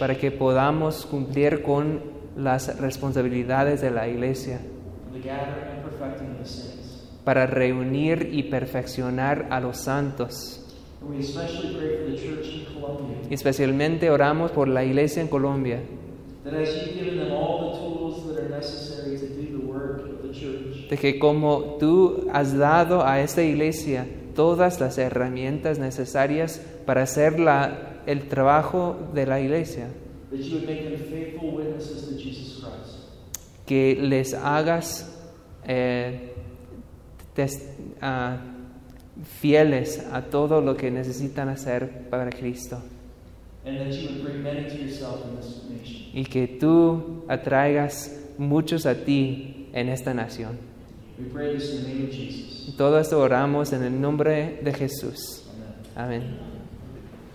para 0.00 0.16
que 0.16 0.32
podamos 0.32 1.06
cumplir 1.06 1.62
con 1.62 2.00
las 2.36 2.78
responsabilidades 2.80 3.80
de 3.80 3.90
la 3.90 4.08
iglesia, 4.08 4.60
para 7.24 7.46
reunir 7.46 8.28
y 8.32 8.44
perfeccionar 8.44 9.46
a 9.50 9.60
los 9.60 9.78
santos. 9.78 10.60
Especialmente 13.30 14.10
oramos 14.10 14.50
por 14.50 14.68
la 14.68 14.84
iglesia 14.84 15.22
en 15.22 15.28
Colombia, 15.28 15.80
that 16.44 16.54
as 16.54 16.68
you've 16.74 16.94
given 16.94 17.16
them 17.18 17.32
all 17.32 17.72
the 17.72 17.78
tools 17.78 18.26
that 18.26 18.38
are 18.44 18.48
necessary 18.50 19.16
to 19.18 19.26
do 19.28 19.58
the 19.58 19.66
work 19.66 20.00
of 20.04 20.22
the 20.22 20.30
church, 20.32 20.88
de 20.90 20.96
que 20.98 21.18
como 21.18 21.76
tú 21.80 22.26
has 22.32 22.56
dado 22.56 23.04
a 23.06 23.20
esta 23.20 23.42
iglesia 23.42 24.06
todas 24.34 24.78
las 24.80 24.98
herramientas 24.98 25.78
necesarias 25.78 26.60
para 26.84 27.02
hacer 27.02 27.38
la- 27.40 28.02
el 28.06 28.28
trabajo 28.28 28.96
de 29.14 29.26
la 29.26 29.40
iglesia, 29.40 29.88
that 30.36 30.44
you 30.44 30.56
would 30.58 30.66
make 30.68 30.82
them 30.84 30.98
faithful 31.10 31.52
witnesses 31.52 32.08
to 32.08 32.16
Jesus 32.18 32.62
Christ. 32.62 32.98
que 33.66 33.96
les 34.00 34.34
hagas 34.34 35.10
eh, 35.66 36.32
tes- 37.34 37.68
ah, 38.02 38.38
fieles 39.40 39.98
a 40.12 40.22
todo 40.22 40.60
lo 40.60 40.76
que 40.76 40.90
necesitan 40.90 41.48
hacer 41.48 42.08
para 42.10 42.30
Cristo. 42.30 42.78
and 43.66 43.78
that 43.78 43.92
you 43.94 44.08
would 44.10 44.22
bring 44.22 44.42
many 44.42 44.68
to 44.68 44.76
yourself 44.76 45.24
in 45.24 45.36
this 45.36 45.62
nation. 45.70 46.10
Y 46.12 46.24
que 46.24 46.46
tú 46.46 47.24
atraigas 47.28 48.10
muchos 48.36 48.84
a 48.84 48.94
ti 48.94 49.68
en 49.72 49.88
esta 49.88 50.12
nación. 50.12 50.58
We 51.18 51.24
pray 51.32 51.54
this 51.56 51.70
in 51.74 51.82
the 51.84 51.88
name 51.88 52.04
of 52.04 52.10
Jesus. 52.10 52.74
Todo 52.76 52.98
esto 52.98 53.18
oramos 53.20 53.72
en 53.72 53.82
el 53.84 53.98
nombre 54.00 54.58
de 54.62 54.72
Jesús. 54.74 55.44
Amen. 55.96 56.22
Amén. 56.26 56.53